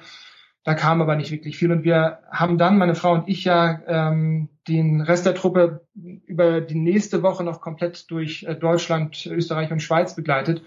Da 0.63 0.73
kam 0.73 1.01
aber 1.01 1.15
nicht 1.15 1.31
wirklich 1.31 1.57
viel. 1.57 1.71
Und 1.71 1.83
wir 1.83 2.19
haben 2.31 2.57
dann, 2.57 2.79
meine 2.79 2.95
Frau 2.95 3.13
und 3.13 3.29
ich 3.29 3.43
ja, 3.43 3.79
ähm, 3.87 4.49
den 4.67 5.01
Rest 5.01 5.27
der 5.27 5.35
Truppe 5.35 5.85
über 6.25 6.61
die 6.61 6.79
nächste 6.79 7.21
Woche 7.21 7.43
noch 7.43 7.61
komplett 7.61 8.09
durch 8.09 8.43
äh, 8.43 8.55
Deutschland, 8.55 9.27
Österreich 9.27 9.71
und 9.71 9.83
Schweiz 9.83 10.15
begleitet. 10.15 10.63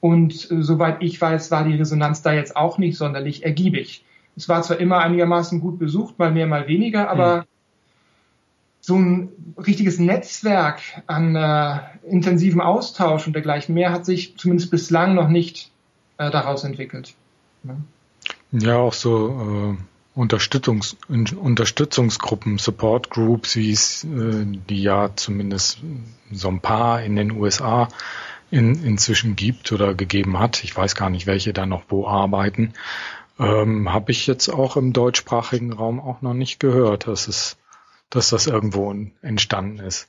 Und 0.00 0.50
äh, 0.50 0.62
soweit 0.62 1.02
ich 1.02 1.18
weiß, 1.18 1.50
war 1.50 1.64
die 1.64 1.76
Resonanz 1.76 2.20
da 2.20 2.34
jetzt 2.34 2.56
auch 2.56 2.76
nicht 2.76 2.98
sonderlich 2.98 3.44
ergiebig. 3.44 4.04
Es 4.38 4.48
war 4.48 4.62
zwar 4.62 4.78
immer 4.78 5.00
einigermaßen 5.00 5.60
gut 5.60 5.78
besucht, 5.78 6.18
mal 6.18 6.30
mehr, 6.30 6.46
mal 6.46 6.66
weniger, 6.66 7.10
aber 7.10 7.38
mhm 7.38 7.44
so 8.88 8.96
ein 8.96 9.28
richtiges 9.58 9.98
Netzwerk 9.98 10.80
an 11.06 11.36
äh, 11.36 11.78
intensivem 12.08 12.62
Austausch 12.62 13.26
und 13.26 13.34
dergleichen 13.34 13.74
mehr 13.74 13.92
hat 13.92 14.06
sich 14.06 14.38
zumindest 14.38 14.70
bislang 14.70 15.14
noch 15.14 15.28
nicht 15.28 15.70
äh, 16.16 16.30
daraus 16.30 16.64
entwickelt. 16.64 17.14
Ja, 17.64 17.76
ja 18.52 18.76
auch 18.78 18.94
so 18.94 19.76
äh, 19.76 20.18
Unterstützungs 20.18 20.96
Unterstützungsgruppen, 21.08 22.56
Support 22.56 23.10
Groups, 23.10 23.56
wie 23.56 23.72
es 23.72 24.04
äh, 24.04 24.46
die 24.46 24.82
ja 24.82 25.10
zumindest 25.14 25.80
so 26.32 26.48
ein 26.48 26.60
paar 26.60 27.02
in 27.02 27.14
den 27.14 27.32
USA 27.32 27.88
in, 28.50 28.82
inzwischen 28.82 29.36
gibt 29.36 29.70
oder 29.70 29.92
gegeben 29.92 30.38
hat. 30.38 30.64
Ich 30.64 30.74
weiß 30.74 30.94
gar 30.94 31.10
nicht, 31.10 31.26
welche 31.26 31.52
da 31.52 31.66
noch 31.66 31.82
wo 31.90 32.06
arbeiten. 32.06 32.72
Ähm, 33.38 33.92
Habe 33.92 34.10
ich 34.10 34.26
jetzt 34.26 34.48
auch 34.48 34.76
im 34.76 34.92
deutschsprachigen 34.92 35.72
Raum 35.72 36.00
auch 36.00 36.22
noch 36.22 36.34
nicht 36.34 36.58
gehört. 36.58 37.06
Das 37.06 37.28
ist 37.28 37.58
dass 38.10 38.30
das 38.30 38.46
irgendwo 38.46 38.94
entstanden 39.22 39.78
ist. 39.78 40.08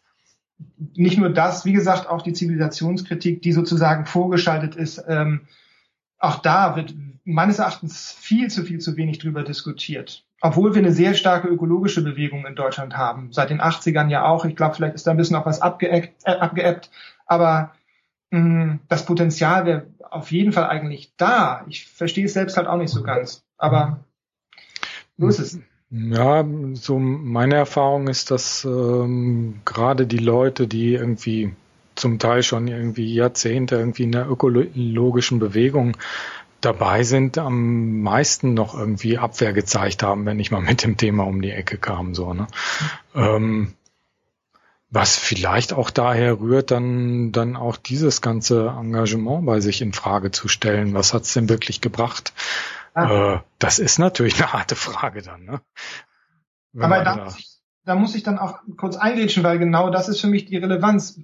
Nicht 0.96 1.18
nur 1.18 1.30
das, 1.30 1.66
wie 1.66 1.74
gesagt, 1.74 2.08
auch 2.08 2.22
die 2.22 2.34
Zivilisationskritik, 2.34 3.42
die 3.42 3.54
sozusagen 3.54 4.06
vorgeschaltet 4.06 4.76
ist. 4.76 5.04
Ähm, 5.08 5.48
auch 6.18 6.40
da 6.40 6.76
wird 6.76 6.94
meines 7.24 7.60
Erachtens 7.60 8.12
viel 8.12 8.50
zu 8.50 8.64
viel 8.64 8.80
zu 8.80 8.98
wenig 8.98 9.20
drüber 9.20 9.44
diskutiert. 9.44 10.26
Obwohl 10.42 10.74
wir 10.74 10.80
eine 10.80 10.92
sehr 10.92 11.14
starke 11.14 11.48
ökologische 11.48 12.04
Bewegung 12.04 12.46
in 12.46 12.56
Deutschland 12.56 12.98
haben. 12.98 13.32
Seit 13.32 13.50
den 13.50 13.62
80ern 13.62 14.10
ja 14.10 14.26
auch. 14.26 14.46
Ich 14.46 14.56
glaube, 14.56 14.76
vielleicht 14.76 14.96
ist 14.96 15.08
da 15.08 15.12
ein 15.12 15.18
bisschen 15.18 15.36
auch 15.36 15.46
was 15.46 15.62
abgeebbt. 15.62 16.24
Äh, 16.24 16.32
abgeebbt 16.32 16.90
aber 17.26 17.74
das 18.32 19.06
Potenzial 19.06 19.66
wäre 19.66 19.88
auf 20.10 20.32
jeden 20.32 20.52
Fall 20.52 20.68
eigentlich 20.68 21.14
da. 21.18 21.66
Ich 21.68 21.88
verstehe 21.88 22.26
es 22.26 22.34
selbst 22.34 22.58
halt 22.58 22.68
auch 22.68 22.78
nicht 22.78 22.92
so 22.92 23.04
ganz. 23.04 23.44
Aber 23.58 24.00
so 25.18 25.28
ist 25.28 25.40
es. 25.40 25.60
Ja, 25.92 26.46
so 26.74 27.00
meine 27.00 27.56
Erfahrung 27.56 28.08
ist, 28.08 28.30
dass 28.30 28.64
ähm, 28.64 29.62
gerade 29.66 30.06
die 30.06 30.20
Leute, 30.20 30.68
die 30.68 30.94
irgendwie 30.94 31.54
zum 31.96 32.20
Teil 32.20 32.44
schon 32.44 32.68
irgendwie 32.68 33.14
Jahrzehnte 33.14 33.76
irgendwie 33.76 34.04
in 34.04 34.12
der 34.12 34.30
ökologischen 34.30 35.40
Bewegung 35.40 35.98
dabei 36.62 37.04
sind, 37.04 37.38
am 37.38 38.02
meisten 38.02 38.54
noch 38.54 38.78
irgendwie 38.78 39.18
Abwehr 39.18 39.54
gezeigt 39.54 40.04
haben, 40.04 40.26
wenn 40.26 40.40
ich 40.40 40.52
mal 40.52 40.62
mit 40.62 40.84
dem 40.84 40.98
Thema 40.98 41.24
um 41.26 41.42
die 41.42 41.52
Ecke 41.52 41.78
kam, 41.78 42.14
so, 42.14 42.34
ne? 42.34 42.48
Ähm, 43.16 43.74
was 44.90 45.18
vielleicht 45.18 45.74
auch 45.74 45.92
daher 45.92 46.40
rührt, 46.40 46.72
dann, 46.72 47.32
dann 47.32 47.56
auch 47.56 47.78
dieses 47.78 48.22
ganze 48.22 48.70
Engagement 48.70 49.46
bei 49.46 49.60
sich 49.60 49.82
in 49.82 49.94
Frage 49.94 50.32
zu 50.32 50.48
stellen. 50.48 50.94
Was 50.94 51.14
hat's 51.14 51.34
denn 51.34 51.48
wirklich 51.48 51.80
gebracht? 51.80 52.34
Ah. 52.96 53.36
Äh, 53.36 53.40
das 53.60 53.78
ist 53.78 54.00
natürlich 54.00 54.42
eine 54.42 54.54
harte 54.54 54.76
Frage 54.76 55.22
dann. 55.22 55.46
Ne? 55.46 55.62
Aber 56.80 57.04
da, 57.04 57.16
da, 57.16 57.24
muss 57.24 57.38
ich, 57.38 57.60
da 57.86 57.96
muss 57.96 58.16
ich 58.16 58.24
dann 58.24 58.40
auch 58.40 58.60
kurz 58.78 58.96
eingrätschen, 58.96 59.44
weil 59.44 59.60
genau 59.60 59.92
das 59.92 60.10
ist 60.10 60.22
für 60.22 60.28
mich 60.28 60.46
die 60.46 60.58
Relevanz. 60.58 61.20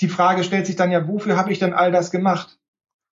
Die 0.00 0.08
Frage 0.08 0.44
stellt 0.44 0.66
sich 0.66 0.76
dann 0.76 0.90
ja, 0.90 1.06
wofür 1.06 1.36
habe 1.36 1.52
ich 1.52 1.58
denn 1.58 1.74
all 1.74 1.92
das 1.92 2.10
gemacht? 2.10 2.58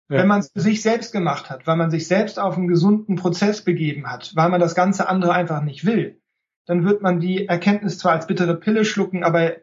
Ja. 0.09 0.19
Wenn 0.19 0.29
man 0.29 0.41
es 0.41 0.51
für 0.51 0.61
sich 0.61 0.81
selbst 0.81 1.13
gemacht 1.13 1.51
hat, 1.51 1.67
weil 1.67 1.77
man 1.77 1.91
sich 1.91 2.07
selbst 2.07 2.39
auf 2.39 2.57
einen 2.57 2.69
gesunden 2.69 3.17
Prozess 3.17 3.63
begeben 3.63 4.11
hat, 4.11 4.33
weil 4.35 4.49
man 4.49 4.61
das 4.61 4.75
ganze 4.75 5.07
andere 5.09 5.35
einfach 5.35 5.61
nicht 5.61 5.85
will, 5.85 6.23
dann 6.69 6.85
wird 6.85 7.01
man 7.01 7.19
die 7.19 7.49
Erkenntnis 7.49 7.99
zwar 7.99 8.13
als 8.13 8.27
bittere 8.27 8.55
Pille 8.55 8.85
schlucken, 8.85 9.25
aber 9.25 9.57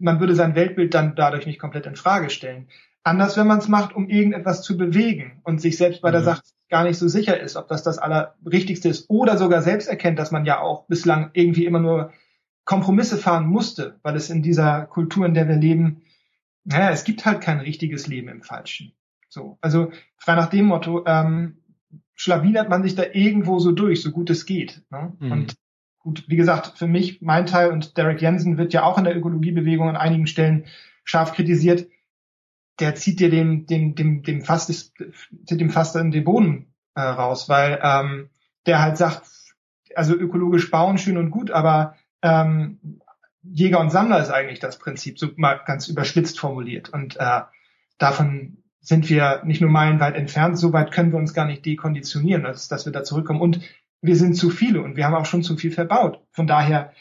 man 0.00 0.20
würde 0.20 0.34
sein 0.34 0.54
Weltbild 0.54 0.94
dann 0.94 1.14
dadurch 1.14 1.44
nicht 1.44 1.60
komplett 1.60 1.84
in 1.84 1.96
Frage 1.96 2.30
stellen. 2.30 2.68
Anders, 3.02 3.36
wenn 3.36 3.46
man 3.46 3.58
es 3.58 3.68
macht, 3.68 3.94
um 3.94 4.08
irgendetwas 4.08 4.62
zu 4.62 4.78
bewegen 4.78 5.40
und 5.44 5.60
sich 5.60 5.76
selbst 5.76 6.00
bei 6.00 6.10
der 6.10 6.22
mhm. 6.22 6.24
Sache 6.24 6.42
gar 6.70 6.84
nicht 6.84 6.96
so 6.96 7.08
sicher 7.08 7.38
ist, 7.38 7.56
ob 7.56 7.68
das 7.68 7.82
das 7.82 7.98
Allerrichtigste 7.98 8.88
ist 8.88 9.10
oder 9.10 9.36
sogar 9.36 9.60
selbst 9.60 9.86
erkennt, 9.86 10.18
dass 10.18 10.30
man 10.30 10.46
ja 10.46 10.60
auch 10.60 10.86
bislang 10.86 11.28
irgendwie 11.34 11.66
immer 11.66 11.78
nur 11.78 12.12
Kompromisse 12.64 13.18
fahren 13.18 13.46
musste, 13.46 13.98
weil 14.02 14.16
es 14.16 14.30
in 14.30 14.42
dieser 14.42 14.86
Kultur, 14.86 15.26
in 15.26 15.34
der 15.34 15.46
wir 15.46 15.56
leben, 15.56 16.02
naja, 16.64 16.90
es 16.90 17.04
gibt 17.04 17.26
halt 17.26 17.42
kein 17.42 17.60
richtiges 17.60 18.06
Leben 18.06 18.28
im 18.28 18.42
Falschen. 18.42 18.92
So, 19.28 19.58
also 19.60 19.92
frei 20.16 20.36
nach 20.36 20.48
dem 20.48 20.64
Motto, 20.66 21.04
ähm, 21.04 21.58
schlawinert 22.14 22.70
man 22.70 22.82
sich 22.82 22.94
da 22.94 23.04
irgendwo 23.12 23.58
so 23.58 23.72
durch, 23.72 24.00
so 24.00 24.10
gut 24.10 24.30
es 24.30 24.46
geht. 24.46 24.82
Ne? 24.90 25.12
Mhm. 25.18 25.32
Und 25.32 25.56
gut, 26.08 26.24
wie 26.28 26.36
gesagt, 26.36 26.78
für 26.78 26.86
mich, 26.86 27.22
mein 27.22 27.46
Teil 27.46 27.70
und 27.70 27.96
Derek 27.96 28.20
Jensen 28.20 28.58
wird 28.58 28.72
ja 28.72 28.82
auch 28.82 28.98
in 28.98 29.04
der 29.04 29.16
Ökologiebewegung 29.16 29.88
an 29.88 29.96
einigen 29.96 30.26
Stellen 30.26 30.66
scharf 31.04 31.32
kritisiert 31.32 31.86
der 32.78 32.94
zieht 32.94 33.20
dir 33.20 33.30
dem, 33.30 33.66
dem, 33.66 33.94
dem, 33.94 34.22
dem 34.22 34.42
fast, 34.42 34.68
zieht 34.68 35.60
dem 35.60 35.70
fast 35.70 35.96
in 35.96 36.10
den 36.10 36.24
Boden 36.24 36.72
äh, 36.94 37.00
raus, 37.00 37.48
weil 37.48 37.80
ähm, 37.82 38.30
der 38.66 38.80
halt 38.80 38.96
sagt, 38.96 39.26
also 39.94 40.14
ökologisch 40.14 40.70
bauen 40.70 40.98
schön 40.98 41.16
und 41.16 41.30
gut, 41.30 41.50
aber 41.50 41.96
ähm, 42.22 43.00
Jäger 43.42 43.80
und 43.80 43.90
Sammler 43.90 44.20
ist 44.20 44.30
eigentlich 44.30 44.60
das 44.60 44.78
Prinzip, 44.78 45.18
so 45.18 45.28
mal 45.36 45.60
ganz 45.64 45.88
überspitzt 45.88 46.38
formuliert. 46.38 46.90
Und 46.90 47.16
äh, 47.18 47.40
davon 47.96 48.58
sind 48.80 49.08
wir 49.08 49.42
nicht 49.44 49.60
nur 49.60 49.70
meilenweit 49.70 50.14
entfernt, 50.14 50.58
so 50.58 50.72
weit 50.72 50.92
können 50.92 51.12
wir 51.12 51.18
uns 51.18 51.34
gar 51.34 51.46
nicht 51.46 51.64
dekonditionieren, 51.64 52.46
als 52.46 52.68
dass 52.68 52.84
wir 52.84 52.92
da 52.92 53.04
zurückkommen. 53.04 53.40
Und 53.40 53.60
wir 54.00 54.16
sind 54.16 54.34
zu 54.34 54.50
viele 54.50 54.82
und 54.82 54.96
wir 54.96 55.04
haben 55.04 55.14
auch 55.14 55.26
schon 55.26 55.42
zu 55.42 55.56
viel 55.56 55.70
verbaut. 55.70 56.20
Von 56.32 56.46
daher 56.46 56.92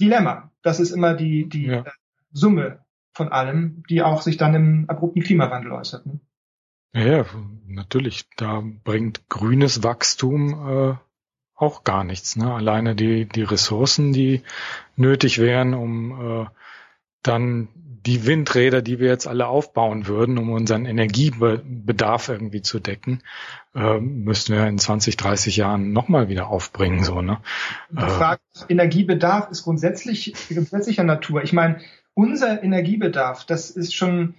Dilemma. 0.00 0.50
Das 0.62 0.80
ist 0.80 0.90
immer 0.90 1.14
die, 1.14 1.48
die 1.48 1.66
ja. 1.66 1.84
Summe 2.32 2.84
von 3.12 3.28
allem, 3.28 3.84
die 3.88 4.02
auch 4.02 4.22
sich 4.22 4.36
dann 4.36 4.54
im 4.54 4.84
abrupten 4.88 5.22
Klimawandel 5.22 5.72
äußert. 5.72 6.06
Ne? 6.06 6.20
Ja, 6.94 7.24
natürlich. 7.66 8.28
Da 8.36 8.62
bringt 8.84 9.28
grünes 9.28 9.82
Wachstum 9.82 10.68
äh, 10.68 10.94
auch 11.54 11.84
gar 11.84 12.02
nichts. 12.04 12.36
Ne? 12.36 12.52
Alleine 12.52 12.94
die, 12.94 13.26
die 13.26 13.42
Ressourcen, 13.42 14.12
die 14.12 14.42
nötig 14.96 15.38
wären, 15.38 15.74
um 15.74 16.42
äh, 16.42 16.46
dann 17.22 17.68
die 18.06 18.26
Windräder, 18.26 18.82
die 18.82 18.98
wir 18.98 19.08
jetzt 19.08 19.26
alle 19.26 19.46
aufbauen 19.46 20.06
würden, 20.06 20.38
um 20.38 20.50
unseren 20.50 20.84
Energiebedarf 20.84 22.28
irgendwie 22.28 22.62
zu 22.62 22.78
decken, 22.78 23.22
äh, 23.74 23.98
müssten 23.98 24.52
wir 24.52 24.66
in 24.66 24.78
20, 24.78 25.16
30 25.16 25.56
Jahren 25.56 25.92
nochmal 25.92 26.28
wieder 26.28 26.48
aufbringen. 26.48 27.02
So, 27.02 27.22
ne? 27.22 27.38
Die 27.90 28.00
Frage, 28.00 28.40
äh, 28.68 28.72
Energiebedarf 28.72 29.50
ist 29.50 29.64
grundsätzlich 29.64 30.34
grundsätzlicher 30.48 31.04
Natur. 31.04 31.42
Ich 31.42 31.52
meine, 31.52 31.80
unser 32.12 32.62
Energiebedarf, 32.62 33.44
das 33.46 33.70
ist 33.70 33.94
schon, 33.94 34.34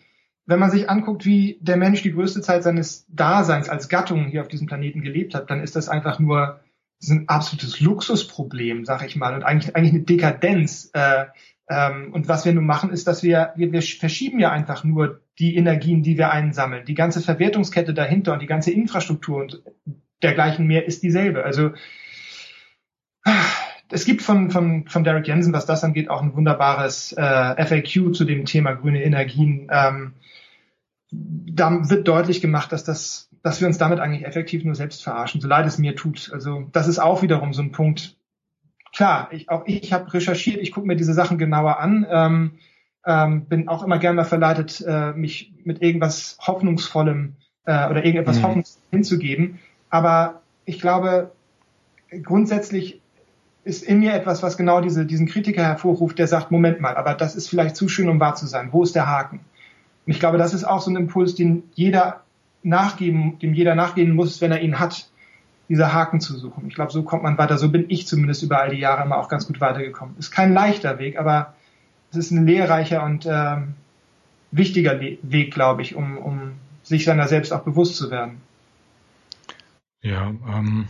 wenn 0.45 0.59
man 0.59 0.71
sich 0.71 0.89
anguckt, 0.89 1.25
wie 1.25 1.57
der 1.61 1.77
Mensch 1.77 2.03
die 2.03 2.13
größte 2.13 2.41
Zeit 2.41 2.63
seines 2.63 3.05
Daseins 3.09 3.67
als 3.67 3.89
Gattung 3.89 4.27
hier 4.27 4.41
auf 4.41 4.47
diesem 4.47 4.67
Planeten 4.67 5.01
gelebt 5.01 5.33
hat, 5.33 5.49
dann 5.49 5.61
ist 5.61 5.75
das 5.75 5.89
einfach 5.89 6.19
nur 6.19 6.59
das 7.01 7.09
ist 7.09 7.15
ein 7.15 7.29
absolutes 7.29 7.81
Luxusproblem, 7.81 8.85
sag 8.85 9.05
ich 9.05 9.17
mal, 9.17 9.35
und 9.35 9.43
eigentlich, 9.43 9.75
eigentlich 9.75 9.93
eine 9.93 10.03
Dekadenz. 10.03 10.91
Äh, 10.93 11.25
ähm, 11.67 12.13
und 12.13 12.27
was 12.27 12.45
wir 12.45 12.53
nun 12.53 12.65
machen, 12.65 12.91
ist, 12.91 13.07
dass 13.07 13.23
wir, 13.23 13.53
wir, 13.55 13.71
wir 13.71 13.81
verschieben 13.81 14.39
ja 14.39 14.51
einfach 14.51 14.83
nur 14.83 15.21
die 15.39 15.55
Energien, 15.55 16.03
die 16.03 16.17
wir 16.17 16.31
einsammeln. 16.31 16.85
Die 16.85 16.93
ganze 16.93 17.21
Verwertungskette 17.21 17.93
dahinter 17.93 18.33
und 18.33 18.41
die 18.41 18.47
ganze 18.47 18.71
Infrastruktur 18.71 19.41
und 19.41 19.63
dergleichen 20.21 20.67
mehr 20.67 20.85
ist 20.85 21.03
dieselbe. 21.03 21.43
Also 21.43 21.71
es 23.91 24.05
gibt 24.05 24.21
von, 24.21 24.51
von, 24.51 24.87
von 24.87 25.03
Derek 25.03 25.27
Jensen, 25.27 25.53
was 25.53 25.65
das 25.65 25.83
angeht, 25.83 26.09
auch 26.09 26.21
ein 26.21 26.35
wunderbares 26.35 27.13
äh, 27.13 27.65
FAQ 27.65 28.13
zu 28.13 28.25
dem 28.25 28.45
Thema 28.45 28.73
grüne 28.73 29.03
Energien. 29.03 29.67
Ähm, 29.71 30.13
da 31.11 31.89
wird 31.89 32.07
deutlich 32.07 32.41
gemacht, 32.41 32.71
dass 32.71 32.83
das, 32.83 33.29
dass 33.41 33.61
wir 33.61 33.67
uns 33.67 33.77
damit 33.77 33.99
eigentlich 33.99 34.25
effektiv 34.25 34.63
nur 34.63 34.75
selbst 34.75 35.03
verarschen, 35.03 35.41
so 35.41 35.47
leid 35.47 35.65
es 35.65 35.77
mir 35.77 35.95
tut. 35.95 36.31
Also 36.33 36.67
das 36.71 36.87
ist 36.87 36.99
auch 36.99 37.21
wiederum 37.21 37.53
so 37.53 37.61
ein 37.61 37.71
Punkt, 37.71 38.17
klar, 38.95 39.27
ich, 39.31 39.49
auch 39.49 39.63
ich 39.65 39.93
habe 39.93 40.11
recherchiert, 40.13 40.61
ich 40.61 40.71
gucke 40.71 40.87
mir 40.87 40.95
diese 40.95 41.13
Sachen 41.13 41.37
genauer 41.37 41.79
an, 41.79 42.07
ähm, 42.09 42.51
ähm, 43.05 43.45
bin 43.45 43.67
auch 43.67 43.83
immer 43.83 43.99
gerne 43.99 44.15
mal 44.15 44.23
verleitet, 44.23 44.83
äh, 44.87 45.11
mich 45.11 45.53
mit 45.63 45.81
irgendwas 45.81 46.37
Hoffnungsvollem 46.41 47.35
äh, 47.65 47.89
oder 47.89 48.03
irgendetwas 48.03 48.39
mhm. 48.39 48.43
Hoffnungsvollem 48.43 48.89
hinzugeben. 48.91 49.59
Aber 49.89 50.41
ich 50.65 50.79
glaube, 50.79 51.31
grundsätzlich 52.23 53.01
ist 53.63 53.83
in 53.83 53.99
mir 53.99 54.13
etwas, 54.13 54.43
was 54.43 54.57
genau 54.57 54.81
diese, 54.81 55.05
diesen 55.05 55.27
Kritiker 55.27 55.63
hervorruft, 55.63 56.17
der 56.17 56.27
sagt, 56.27 56.51
Moment 56.51 56.79
mal, 56.79 56.95
aber 56.95 57.13
das 57.13 57.35
ist 57.35 57.49
vielleicht 57.49 57.75
zu 57.75 57.87
schön, 57.87 58.09
um 58.09 58.19
wahr 58.19 58.35
zu 58.35 58.47
sein. 58.47 58.69
Wo 58.71 58.83
ist 58.83 58.95
der 58.95 59.07
Haken? 59.07 59.39
Und 60.05 60.11
ich 60.13 60.19
glaube, 60.19 60.37
das 60.37 60.53
ist 60.53 60.63
auch 60.63 60.81
so 60.81 60.91
ein 60.91 60.95
Impuls, 60.95 61.35
den 61.35 61.63
jeder 61.73 62.23
nachgeben, 62.63 63.39
dem 63.39 63.53
jeder 63.53 63.75
nachgehen 63.75 64.15
muss, 64.15 64.41
wenn 64.41 64.51
er 64.51 64.61
ihn 64.61 64.79
hat 64.79 65.09
dieser 65.69 65.93
Haken 65.93 66.21
zu 66.21 66.37
suchen. 66.37 66.67
Ich 66.67 66.75
glaube, 66.75 66.91
so 66.91 67.03
kommt 67.03 67.23
man 67.23 67.37
weiter. 67.37 67.57
So 67.57 67.69
bin 67.69 67.85
ich 67.89 68.07
zumindest 68.07 68.43
über 68.43 68.59
all 68.59 68.69
die 68.69 68.79
Jahre 68.79 69.03
immer 69.03 69.17
auch 69.17 69.29
ganz 69.29 69.47
gut 69.47 69.61
weitergekommen. 69.61 70.15
Ist 70.17 70.31
kein 70.31 70.53
leichter 70.53 70.99
Weg, 70.99 71.17
aber 71.17 71.55
es 72.11 72.17
ist 72.17 72.31
ein 72.31 72.45
lehrreicher 72.45 73.03
und 73.03 73.25
ähm, 73.25 73.75
wichtiger 74.51 74.99
Weg, 74.99 75.53
glaube 75.53 75.81
ich, 75.81 75.95
um, 75.95 76.17
um 76.17 76.53
sich 76.83 77.05
seiner 77.05 77.27
selbst 77.27 77.51
auch 77.51 77.63
bewusst 77.63 77.97
zu 77.97 78.11
werden. 78.11 78.41
Ja, 80.01 80.27
ähm, 80.27 80.87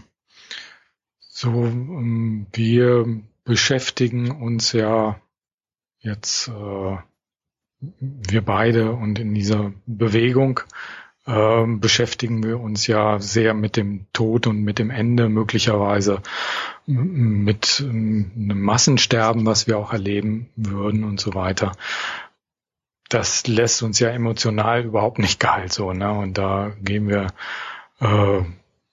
so 1.19 1.65
ähm, 1.65 2.47
wir 2.51 3.05
beschäftigen 3.45 4.31
uns 4.31 4.73
ja 4.73 5.19
jetzt 5.99 6.49
äh, 6.49 6.97
wir 7.79 8.41
beide 8.41 8.93
und 8.93 9.19
in 9.19 9.33
dieser 9.33 9.73
Bewegung 9.85 10.61
ähm, 11.27 11.79
beschäftigen 11.79 12.43
wir 12.43 12.59
uns 12.59 12.85
ja 12.87 13.19
sehr 13.19 13.53
mit 13.53 13.77
dem 13.77 14.05
Tod 14.13 14.47
und 14.47 14.61
mit 14.61 14.77
dem 14.77 14.91
Ende, 14.91 15.27
möglicherweise 15.27 16.21
mit 16.85 17.83
einem 17.83 18.61
Massensterben, 18.61 19.45
was 19.45 19.65
wir 19.67 19.77
auch 19.79 19.91
erleben 19.91 20.49
würden 20.55 21.03
und 21.03 21.19
so 21.19 21.33
weiter. 21.33 21.71
Das 23.09 23.47
lässt 23.47 23.81
uns 23.81 23.99
ja 23.99 24.09
emotional 24.09 24.83
überhaupt 24.83 25.19
nicht 25.19 25.39
kalt 25.39 25.73
so, 25.73 25.93
ne? 25.93 26.11
Und 26.11 26.37
da 26.37 26.71
gehen 26.81 27.07
wir 27.07 27.27
äh, 28.01 28.41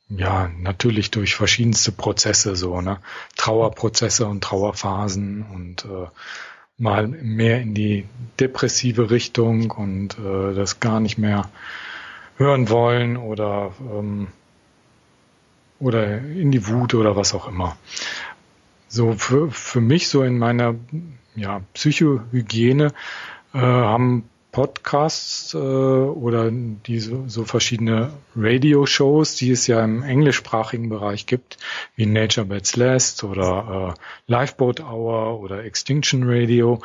ja 0.08 0.50
natürlich 0.58 1.10
durch 1.10 1.34
verschiedenste 1.34 1.92
Prozesse 1.92 2.56
so, 2.56 2.80
ne? 2.80 2.98
Trauerprozesse 3.36 4.26
und 4.26 4.42
Trauerphasen 4.42 5.42
und 5.42 5.84
äh, 5.84 6.06
mal 6.78 7.08
mehr 7.08 7.60
in 7.60 7.74
die 7.74 8.06
depressive 8.40 9.10
Richtung 9.10 9.70
und 9.70 10.18
äh, 10.18 10.54
das 10.54 10.80
gar 10.80 11.00
nicht 11.00 11.18
mehr 11.18 11.50
hören 12.42 12.68
wollen 12.68 13.16
oder, 13.16 13.72
ähm, 13.80 14.28
oder 15.78 16.18
in 16.18 16.50
die 16.50 16.66
Wut 16.68 16.94
oder 16.94 17.16
was 17.16 17.34
auch 17.34 17.48
immer. 17.48 17.76
So 18.88 19.14
für, 19.14 19.50
für 19.50 19.80
mich 19.80 20.08
so 20.08 20.22
in 20.22 20.38
meiner 20.38 20.74
ja, 21.34 21.62
Psychohygiene 21.72 22.92
äh, 23.54 23.58
haben 23.58 24.28
Podcasts 24.52 25.54
äh, 25.54 25.56
oder 25.56 26.50
diese 26.50 27.26
so 27.28 27.44
verschiedene 27.44 28.12
Radio-Shows, 28.36 29.36
die 29.36 29.50
es 29.50 29.66
ja 29.66 29.82
im 29.82 30.02
englischsprachigen 30.02 30.90
Bereich 30.90 31.24
gibt, 31.24 31.56
wie 31.96 32.04
Nature 32.04 32.46
Beds 32.46 32.76
Last 32.76 33.24
oder 33.24 33.96
äh, 33.96 34.30
Lifeboat 34.30 34.80
Hour 34.80 35.40
oder 35.40 35.64
Extinction 35.64 36.24
Radio, 36.26 36.82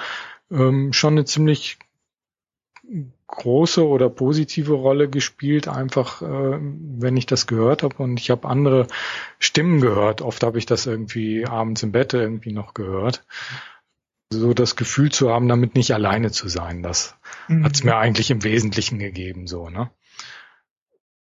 ähm, 0.49 0.93
schon 0.93 1.15
eine 1.15 1.25
ziemlich 1.25 1.77
große 3.27 3.85
oder 3.85 4.09
positive 4.09 4.73
Rolle 4.73 5.09
gespielt, 5.09 5.67
einfach 5.67 6.21
äh, 6.21 6.57
wenn 6.59 7.17
ich 7.17 7.25
das 7.25 7.45
gehört 7.45 7.83
habe 7.83 8.01
und 8.01 8.19
ich 8.19 8.29
habe 8.29 8.47
andere 8.47 8.87
Stimmen 9.37 9.81
gehört. 9.81 10.21
Oft 10.21 10.43
habe 10.43 10.57
ich 10.57 10.65
das 10.65 10.85
irgendwie 10.85 11.45
abends 11.45 11.83
im 11.83 11.91
Bett 11.91 12.13
irgendwie 12.13 12.53
noch 12.53 12.73
gehört. 12.73 13.25
So 14.29 14.53
das 14.53 14.75
Gefühl 14.75 15.11
zu 15.11 15.29
haben, 15.29 15.47
damit 15.47 15.75
nicht 15.75 15.93
alleine 15.93 16.31
zu 16.31 16.49
sein, 16.49 16.83
das 16.83 17.15
mhm. 17.47 17.63
hat 17.63 17.75
es 17.75 17.83
mir 17.83 17.95
eigentlich 17.95 18.29
im 18.31 18.43
Wesentlichen 18.43 18.99
gegeben, 18.99 19.47
so, 19.47 19.69
ne? 19.69 19.89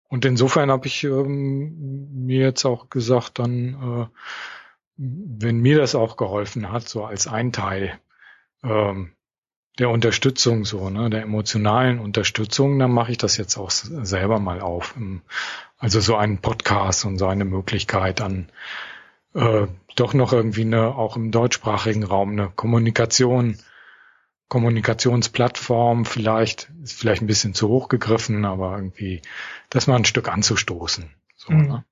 Und 0.07 0.25
insofern 0.25 0.69
habe 0.69 0.85
ich 0.85 1.03
ähm, 1.05 2.25
mir 2.25 2.41
jetzt 2.41 2.65
auch 2.65 2.91
gesagt, 2.91 3.39
dann, 3.39 3.73
äh, 3.73 4.05
wenn 4.95 5.59
mir 5.59 5.79
das 5.79 5.95
auch 5.95 6.17
geholfen 6.17 6.71
hat, 6.71 6.87
so 6.87 7.03
als 7.03 7.25
ein 7.25 7.51
Teil, 7.51 7.99
ähm, 8.63 9.13
der 9.79 9.89
Unterstützung 9.89 10.65
so, 10.65 10.89
ne, 10.89 11.09
der 11.09 11.23
emotionalen 11.23 11.99
Unterstützung, 11.99 12.77
dann 12.77 12.91
mache 12.91 13.11
ich 13.11 13.17
das 13.17 13.37
jetzt 13.37 13.57
auch 13.57 13.71
selber 13.71 14.39
mal 14.39 14.61
auf. 14.61 14.95
Also 15.77 15.99
so 15.99 16.15
einen 16.15 16.39
Podcast 16.39 17.05
und 17.05 17.17
so 17.17 17.27
eine 17.27 17.45
Möglichkeit 17.45 18.21
an 18.21 18.49
äh, 19.33 19.67
doch 19.95 20.13
noch 20.13 20.33
irgendwie 20.33 20.61
eine, 20.61 20.95
auch 20.95 21.15
im 21.15 21.31
deutschsprachigen 21.31 22.03
Raum 22.03 22.31
eine 22.31 22.49
Kommunikation, 22.49 23.57
Kommunikationsplattform 24.47 26.05
vielleicht, 26.05 26.71
ist 26.83 26.99
vielleicht 26.99 27.21
ein 27.21 27.27
bisschen 27.27 27.53
zu 27.53 27.67
hoch 27.69 27.89
gegriffen, 27.89 28.45
aber 28.45 28.75
irgendwie 28.75 29.21
das 29.69 29.87
mal 29.87 29.95
ein 29.95 30.05
Stück 30.05 30.29
anzustoßen. 30.29 31.09
So, 31.35 31.53
mhm. 31.53 31.67
ne? 31.67 31.85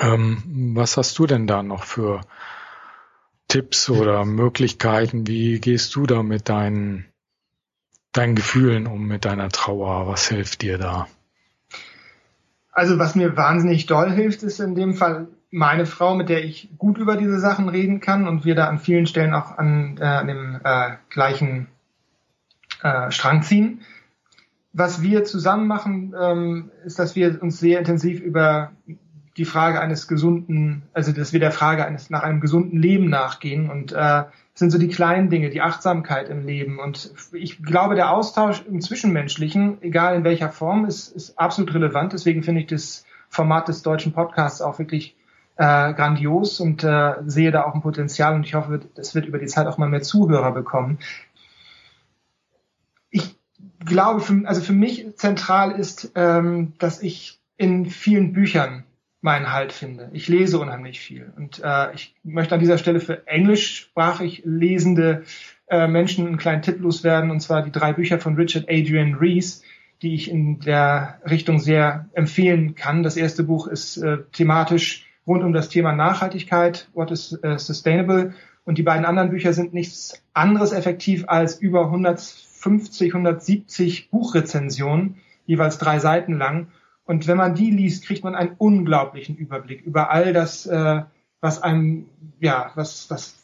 ähm, 0.00 0.72
was 0.74 0.96
hast 0.96 1.18
du 1.18 1.26
denn 1.26 1.46
da 1.46 1.62
noch 1.62 1.84
für 1.84 2.20
Tipps 3.56 3.88
oder 3.88 4.26
Möglichkeiten? 4.26 5.26
Wie 5.26 5.60
gehst 5.60 5.94
du 5.94 6.04
da 6.04 6.22
mit 6.22 6.50
deinen, 6.50 7.06
deinen 8.12 8.34
Gefühlen 8.34 8.86
um, 8.86 9.06
mit 9.06 9.24
deiner 9.24 9.48
Trauer? 9.48 10.06
Was 10.08 10.28
hilft 10.28 10.60
dir 10.60 10.76
da? 10.76 11.06
Also 12.70 12.98
was 12.98 13.14
mir 13.14 13.34
wahnsinnig 13.38 13.86
doll 13.86 14.10
hilft, 14.10 14.42
ist 14.42 14.60
in 14.60 14.74
dem 14.74 14.92
Fall 14.92 15.28
meine 15.50 15.86
Frau, 15.86 16.14
mit 16.14 16.28
der 16.28 16.44
ich 16.44 16.68
gut 16.76 16.98
über 16.98 17.16
diese 17.16 17.40
Sachen 17.40 17.70
reden 17.70 18.00
kann 18.00 18.28
und 18.28 18.44
wir 18.44 18.54
da 18.54 18.68
an 18.68 18.78
vielen 18.78 19.06
Stellen 19.06 19.32
auch 19.32 19.56
an, 19.56 19.96
äh, 19.98 20.04
an 20.04 20.26
dem 20.26 20.60
äh, 20.62 20.96
gleichen 21.08 21.68
äh, 22.82 23.10
Strang 23.10 23.42
ziehen. 23.42 23.80
Was 24.74 25.00
wir 25.00 25.24
zusammen 25.24 25.66
machen, 25.66 26.14
ähm, 26.20 26.70
ist, 26.84 26.98
dass 26.98 27.16
wir 27.16 27.42
uns 27.42 27.58
sehr 27.58 27.78
intensiv 27.78 28.20
über 28.20 28.72
die 29.36 29.44
Frage 29.44 29.80
eines 29.80 30.08
gesunden, 30.08 30.82
also 30.92 31.12
dass 31.12 31.32
wir 31.32 31.40
der 31.40 31.52
Frage 31.52 31.84
eines 31.84 32.10
nach 32.10 32.22
einem 32.22 32.40
gesunden 32.40 32.80
Leben 32.80 33.10
nachgehen 33.10 33.70
und 33.70 33.92
äh, 33.92 34.24
sind 34.54 34.70
so 34.70 34.78
die 34.78 34.88
kleinen 34.88 35.28
Dinge, 35.28 35.50
die 35.50 35.60
Achtsamkeit 35.60 36.30
im 36.30 36.46
Leben 36.46 36.78
und 36.78 37.12
ich 37.32 37.62
glaube, 37.62 37.94
der 37.94 38.10
Austausch 38.10 38.62
im 38.66 38.80
Zwischenmenschlichen, 38.80 39.82
egal 39.82 40.16
in 40.16 40.24
welcher 40.24 40.48
Form, 40.48 40.86
ist, 40.86 41.08
ist 41.08 41.38
absolut 41.38 41.74
relevant. 41.74 42.14
Deswegen 42.14 42.42
finde 42.42 42.62
ich 42.62 42.66
das 42.66 43.04
Format 43.28 43.68
des 43.68 43.82
deutschen 43.82 44.12
Podcasts 44.12 44.62
auch 44.62 44.78
wirklich 44.78 45.14
äh, 45.56 45.92
grandios 45.92 46.60
und 46.60 46.84
äh, 46.84 47.14
sehe 47.26 47.50
da 47.50 47.64
auch 47.64 47.74
ein 47.74 47.82
Potenzial 47.82 48.34
und 48.34 48.46
ich 48.46 48.54
hoffe, 48.54 48.80
es 48.96 49.14
wird 49.14 49.26
über 49.26 49.38
die 49.38 49.46
Zeit 49.46 49.66
auch 49.66 49.76
mal 49.76 49.88
mehr 49.88 50.02
Zuhörer 50.02 50.52
bekommen. 50.52 50.98
Ich 53.10 53.36
glaube, 53.84 54.20
für, 54.20 54.42
also 54.46 54.62
für 54.62 54.72
mich 54.72 55.06
zentral 55.16 55.72
ist, 55.72 56.12
ähm, 56.14 56.72
dass 56.78 57.02
ich 57.02 57.40
in 57.58 57.86
vielen 57.86 58.32
Büchern 58.32 58.84
meinen 59.26 59.52
Halt 59.52 59.72
finde. 59.72 60.08
Ich 60.12 60.28
lese 60.28 60.60
unheimlich 60.60 61.00
viel 61.00 61.32
und 61.36 61.60
äh, 61.62 61.92
ich 61.94 62.14
möchte 62.22 62.54
an 62.54 62.60
dieser 62.60 62.78
Stelle 62.78 63.00
für 63.00 63.26
englischsprachig 63.26 64.42
lesende 64.44 65.24
äh, 65.66 65.88
Menschen 65.88 66.28
einen 66.28 66.38
kleinen 66.38 66.62
Tipp 66.62 66.80
loswerden 66.80 67.32
und 67.32 67.40
zwar 67.40 67.62
die 67.62 67.72
drei 67.72 67.92
Bücher 67.92 68.20
von 68.20 68.36
Richard 68.36 68.66
Adrian 68.70 69.14
Rees, 69.14 69.64
die 70.00 70.14
ich 70.14 70.30
in 70.30 70.60
der 70.60 71.20
Richtung 71.28 71.58
sehr 71.58 72.08
empfehlen 72.14 72.76
kann. 72.76 73.02
Das 73.02 73.16
erste 73.16 73.42
Buch 73.42 73.66
ist 73.66 73.96
äh, 73.96 74.18
thematisch 74.30 75.04
rund 75.26 75.42
um 75.42 75.52
das 75.52 75.70
Thema 75.70 75.92
Nachhaltigkeit, 75.92 76.88
What 76.94 77.10
is 77.10 77.36
uh, 77.44 77.58
Sustainable 77.58 78.32
und 78.64 78.78
die 78.78 78.84
beiden 78.84 79.04
anderen 79.04 79.30
Bücher 79.30 79.52
sind 79.52 79.74
nichts 79.74 80.22
anderes 80.34 80.70
effektiv 80.70 81.24
als 81.26 81.58
über 81.58 81.86
150, 81.86 83.12
170 83.12 84.08
Buchrezensionen, 84.10 85.16
jeweils 85.46 85.78
drei 85.78 85.98
Seiten 85.98 86.38
lang 86.38 86.68
und 87.06 87.28
wenn 87.28 87.36
man 87.36 87.54
die 87.54 87.70
liest, 87.70 88.04
kriegt 88.04 88.24
man 88.24 88.34
einen 88.34 88.56
unglaublichen 88.58 89.36
Überblick 89.36 89.82
über 89.82 90.10
all 90.10 90.32
das, 90.32 90.66
äh, 90.66 91.02
was 91.40 91.62
einem, 91.62 92.06
ja, 92.40 92.72
was, 92.74 93.08
was, 93.08 93.36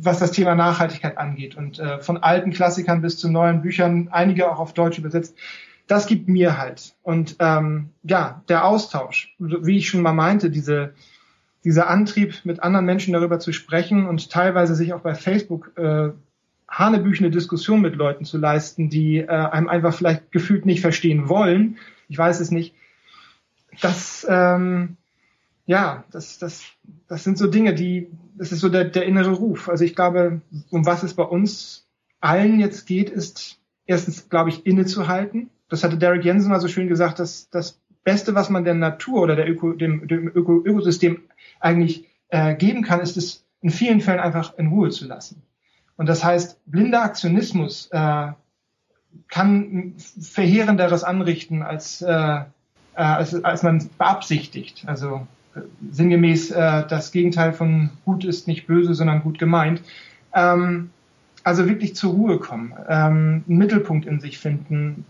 was 0.00 0.20
das 0.20 0.30
Thema 0.30 0.54
Nachhaltigkeit 0.54 1.18
angeht. 1.18 1.56
Und 1.56 1.80
äh, 1.80 1.98
von 1.98 2.18
alten 2.18 2.52
Klassikern 2.52 3.02
bis 3.02 3.18
zu 3.18 3.28
neuen 3.28 3.60
Büchern, 3.60 4.08
einige 4.12 4.50
auch 4.50 4.60
auf 4.60 4.72
Deutsch 4.72 4.98
übersetzt. 4.98 5.36
Das 5.88 6.06
gibt 6.06 6.28
mir 6.28 6.58
halt. 6.58 6.94
Und 7.02 7.36
ähm, 7.40 7.90
ja, 8.04 8.42
der 8.48 8.64
Austausch, 8.64 9.34
wie 9.38 9.78
ich 9.78 9.88
schon 9.88 10.02
mal 10.02 10.12
meinte, 10.12 10.48
diese, 10.48 10.94
dieser 11.64 11.90
Antrieb, 11.90 12.44
mit 12.44 12.62
anderen 12.62 12.86
Menschen 12.86 13.14
darüber 13.14 13.40
zu 13.40 13.52
sprechen 13.52 14.06
und 14.06 14.30
teilweise 14.30 14.76
sich 14.76 14.92
auch 14.92 15.00
bei 15.00 15.16
Facebook 15.16 15.72
äh, 15.76 16.10
hanebüchene 16.68 17.30
Diskussion 17.30 17.80
mit 17.80 17.96
Leuten 17.96 18.24
zu 18.24 18.38
leisten, 18.38 18.90
die 18.90 19.18
äh, 19.18 19.26
einem 19.26 19.68
einfach 19.68 19.94
vielleicht 19.94 20.30
gefühlt 20.30 20.66
nicht 20.66 20.82
verstehen 20.82 21.28
wollen. 21.28 21.78
Ich 22.08 22.18
weiß 22.18 22.38
es 22.38 22.52
nicht 22.52 22.74
das, 23.80 24.26
ähm, 24.28 24.96
ja, 25.66 26.04
das, 26.10 26.38
das, 26.38 26.64
das 27.08 27.24
sind 27.24 27.38
so 27.38 27.46
Dinge, 27.46 27.74
die, 27.74 28.08
das 28.36 28.52
ist 28.52 28.60
so 28.60 28.68
der, 28.68 28.84
der 28.84 29.04
innere 29.04 29.32
Ruf. 29.32 29.68
Also 29.68 29.84
ich 29.84 29.94
glaube, 29.94 30.40
um 30.70 30.86
was 30.86 31.02
es 31.02 31.14
bei 31.14 31.24
uns 31.24 31.86
allen 32.20 32.60
jetzt 32.60 32.86
geht, 32.86 33.10
ist 33.10 33.58
erstens, 33.86 34.28
glaube 34.28 34.50
ich, 34.50 34.66
innezuhalten. 34.66 35.50
Das 35.68 35.84
hatte 35.84 35.98
Derek 35.98 36.24
Jensen 36.24 36.50
mal 36.50 36.60
so 36.60 36.68
schön 36.68 36.88
gesagt, 36.88 37.18
dass 37.18 37.50
das 37.50 37.78
Beste, 38.04 38.34
was 38.34 38.48
man 38.48 38.64
der 38.64 38.74
Natur 38.74 39.22
oder 39.22 39.36
der 39.36 39.48
Öko, 39.48 39.72
dem, 39.72 40.08
dem 40.08 40.28
Öko, 40.28 40.62
Ökosystem 40.64 41.22
eigentlich 41.60 42.06
äh, 42.28 42.54
geben 42.54 42.82
kann, 42.82 43.00
ist 43.00 43.16
es 43.16 43.44
in 43.60 43.70
vielen 43.70 44.00
Fällen 44.00 44.20
einfach 44.20 44.56
in 44.56 44.68
Ruhe 44.68 44.90
zu 44.90 45.06
lassen. 45.06 45.42
Und 45.96 46.08
das 46.08 46.24
heißt, 46.24 46.58
blinder 46.66 47.02
Aktionismus 47.02 47.88
äh, 47.90 48.28
kann 49.28 49.94
verheerenderes 49.98 51.04
anrichten 51.04 51.62
als 51.62 52.00
äh, 52.02 52.40
äh, 52.98 53.02
als, 53.02 53.44
als 53.44 53.62
man 53.62 53.88
beabsichtigt. 53.96 54.82
Also 54.86 55.26
äh, 55.54 55.60
sinngemäß 55.90 56.50
äh, 56.50 56.84
das 56.88 57.12
Gegenteil 57.12 57.52
von 57.52 57.90
gut 58.04 58.24
ist 58.24 58.48
nicht 58.48 58.66
böse, 58.66 58.92
sondern 58.94 59.22
gut 59.22 59.38
gemeint. 59.38 59.82
Ähm, 60.34 60.90
also 61.44 61.66
wirklich 61.66 61.94
zur 61.94 62.12
Ruhe 62.12 62.38
kommen, 62.38 62.74
ähm, 62.88 63.44
einen 63.48 63.58
Mittelpunkt 63.58 64.04
in 64.04 64.20
sich 64.20 64.38
finden, 64.38 65.04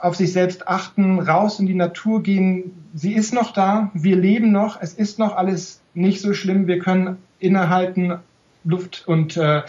auf 0.00 0.14
sich 0.14 0.32
selbst 0.32 0.68
achten, 0.68 1.18
raus 1.18 1.58
in 1.58 1.66
die 1.66 1.74
Natur 1.74 2.22
gehen. 2.22 2.72
Sie 2.94 3.12
ist 3.12 3.34
noch 3.34 3.52
da, 3.52 3.90
wir 3.92 4.16
leben 4.16 4.52
noch, 4.52 4.80
es 4.80 4.94
ist 4.94 5.18
noch 5.18 5.36
alles 5.36 5.80
nicht 5.94 6.20
so 6.20 6.32
schlimm, 6.32 6.68
wir 6.68 6.78
können 6.78 7.18
innehalten, 7.40 8.18
Luft 8.64 9.02
und 9.06 9.36
äh, 9.36 9.62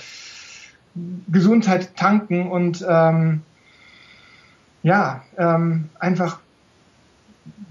Gesundheit 1.28 1.98
tanken 1.98 2.52
und 2.52 2.86
ähm, 2.88 3.42
ja, 4.84 5.24
ähm, 5.38 5.90
einfach 6.00 6.40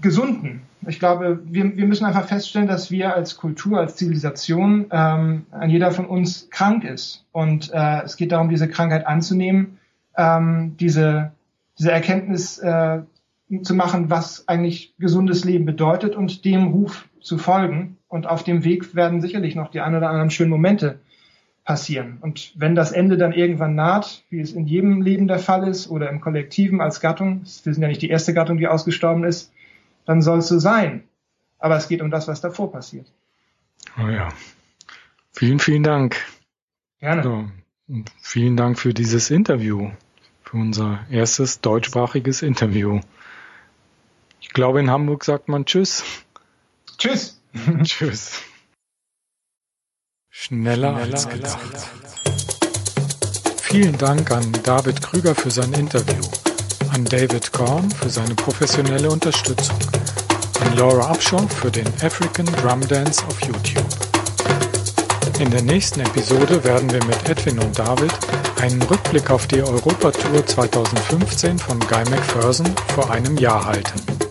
gesunden. 0.01 0.61
Ich 0.87 0.99
glaube, 0.99 1.39
wir, 1.45 1.77
wir 1.77 1.87
müssen 1.87 2.05
einfach 2.05 2.27
feststellen, 2.27 2.67
dass 2.67 2.91
wir 2.91 3.15
als 3.15 3.37
Kultur, 3.37 3.79
als 3.79 3.95
Zivilisation, 3.95 4.87
ähm, 4.91 5.45
jeder 5.67 5.91
von 5.91 6.05
uns 6.05 6.49
krank 6.49 6.83
ist. 6.83 7.25
Und 7.31 7.71
äh, 7.73 8.01
es 8.03 8.17
geht 8.17 8.31
darum, 8.31 8.49
diese 8.49 8.67
Krankheit 8.67 9.07
anzunehmen, 9.07 9.79
ähm, 10.17 10.75
diese, 10.79 11.31
diese 11.79 11.91
Erkenntnis 11.91 12.57
äh, 12.59 12.99
zu 13.61 13.75
machen, 13.75 14.09
was 14.09 14.47
eigentlich 14.47 14.93
gesundes 14.99 15.45
Leben 15.45 15.65
bedeutet 15.65 16.15
und 16.15 16.43
dem 16.43 16.67
Ruf 16.67 17.07
zu 17.21 17.37
folgen. 17.37 17.97
Und 18.07 18.27
auf 18.27 18.43
dem 18.43 18.63
Weg 18.63 18.95
werden 18.95 19.21
sicherlich 19.21 19.55
noch 19.55 19.71
die 19.71 19.81
ein 19.81 19.95
oder 19.95 20.09
anderen 20.09 20.31
schönen 20.31 20.51
Momente 20.51 20.99
passieren. 21.63 22.17
Und 22.19 22.51
wenn 22.55 22.75
das 22.75 22.91
Ende 22.91 23.17
dann 23.17 23.31
irgendwann 23.31 23.75
naht, 23.75 24.23
wie 24.29 24.41
es 24.41 24.51
in 24.51 24.67
jedem 24.67 25.01
Leben 25.01 25.27
der 25.27 25.39
Fall 25.39 25.67
ist 25.67 25.89
oder 25.89 26.09
im 26.09 26.19
Kollektiven 26.19 26.81
als 26.81 26.99
Gattung, 26.99 27.43
wir 27.63 27.73
sind 27.73 27.81
ja 27.81 27.87
nicht 27.87 28.01
die 28.01 28.09
erste 28.09 28.33
Gattung, 28.33 28.57
die 28.57 28.67
ausgestorben 28.67 29.23
ist, 29.23 29.53
dann 30.05 30.21
soll 30.21 30.39
es 30.39 30.47
so 30.47 30.59
sein. 30.59 31.07
Aber 31.59 31.77
es 31.77 31.87
geht 31.87 32.01
um 32.01 32.11
das, 32.11 32.27
was 32.27 32.41
davor 32.41 32.71
passiert. 32.71 33.07
Oh 33.97 34.07
ja. 34.07 34.29
Vielen, 35.31 35.59
vielen 35.59 35.83
Dank. 35.83 36.17
Gerne. 36.99 37.23
So, 37.23 37.45
und 37.87 38.11
vielen 38.21 38.57
Dank 38.57 38.79
für 38.79 38.93
dieses 38.93 39.29
Interview, 39.29 39.91
für 40.43 40.57
unser 40.57 41.05
erstes 41.09 41.61
deutschsprachiges 41.61 42.41
Interview. 42.41 43.01
Ich 44.41 44.49
glaube, 44.49 44.79
in 44.79 44.89
Hamburg 44.89 45.23
sagt 45.23 45.47
man 45.47 45.65
Tschüss. 45.65 46.03
Tschüss. 46.97 47.41
Tschüss. 47.83 48.41
Schneller, 50.29 50.95
Schneller 50.95 51.13
als 51.13 51.29
gedacht. 51.29 51.89
Vielen 53.61 53.97
Dank 53.97 54.31
an 54.31 54.51
David 54.63 55.01
Krüger 55.01 55.33
für 55.33 55.49
sein 55.49 55.73
Interview 55.73 56.42
an 56.93 57.05
David 57.05 57.51
Korn 57.51 57.89
für 57.89 58.09
seine 58.09 58.35
professionelle 58.35 59.09
Unterstützung, 59.09 59.75
an 60.61 60.77
Laura 60.77 61.11
Upshaw 61.11 61.47
für 61.47 61.71
den 61.71 61.87
African 62.01 62.45
Drum 62.61 62.87
Dance 62.87 63.23
auf 63.27 63.41
YouTube. 63.41 63.83
In 65.39 65.49
der 65.49 65.63
nächsten 65.63 66.01
Episode 66.01 66.63
werden 66.63 66.91
wir 66.91 67.03
mit 67.05 67.27
Edwin 67.27 67.59
und 67.59 67.77
David 67.77 68.11
einen 68.61 68.81
Rückblick 68.83 69.29
auf 69.31 69.47
die 69.47 69.61
Europatour 69.61 70.45
2015 70.45 71.57
von 71.57 71.79
Guy 71.79 72.03
McPherson 72.09 72.67
vor 72.93 73.09
einem 73.09 73.37
Jahr 73.37 73.65
halten. 73.65 74.22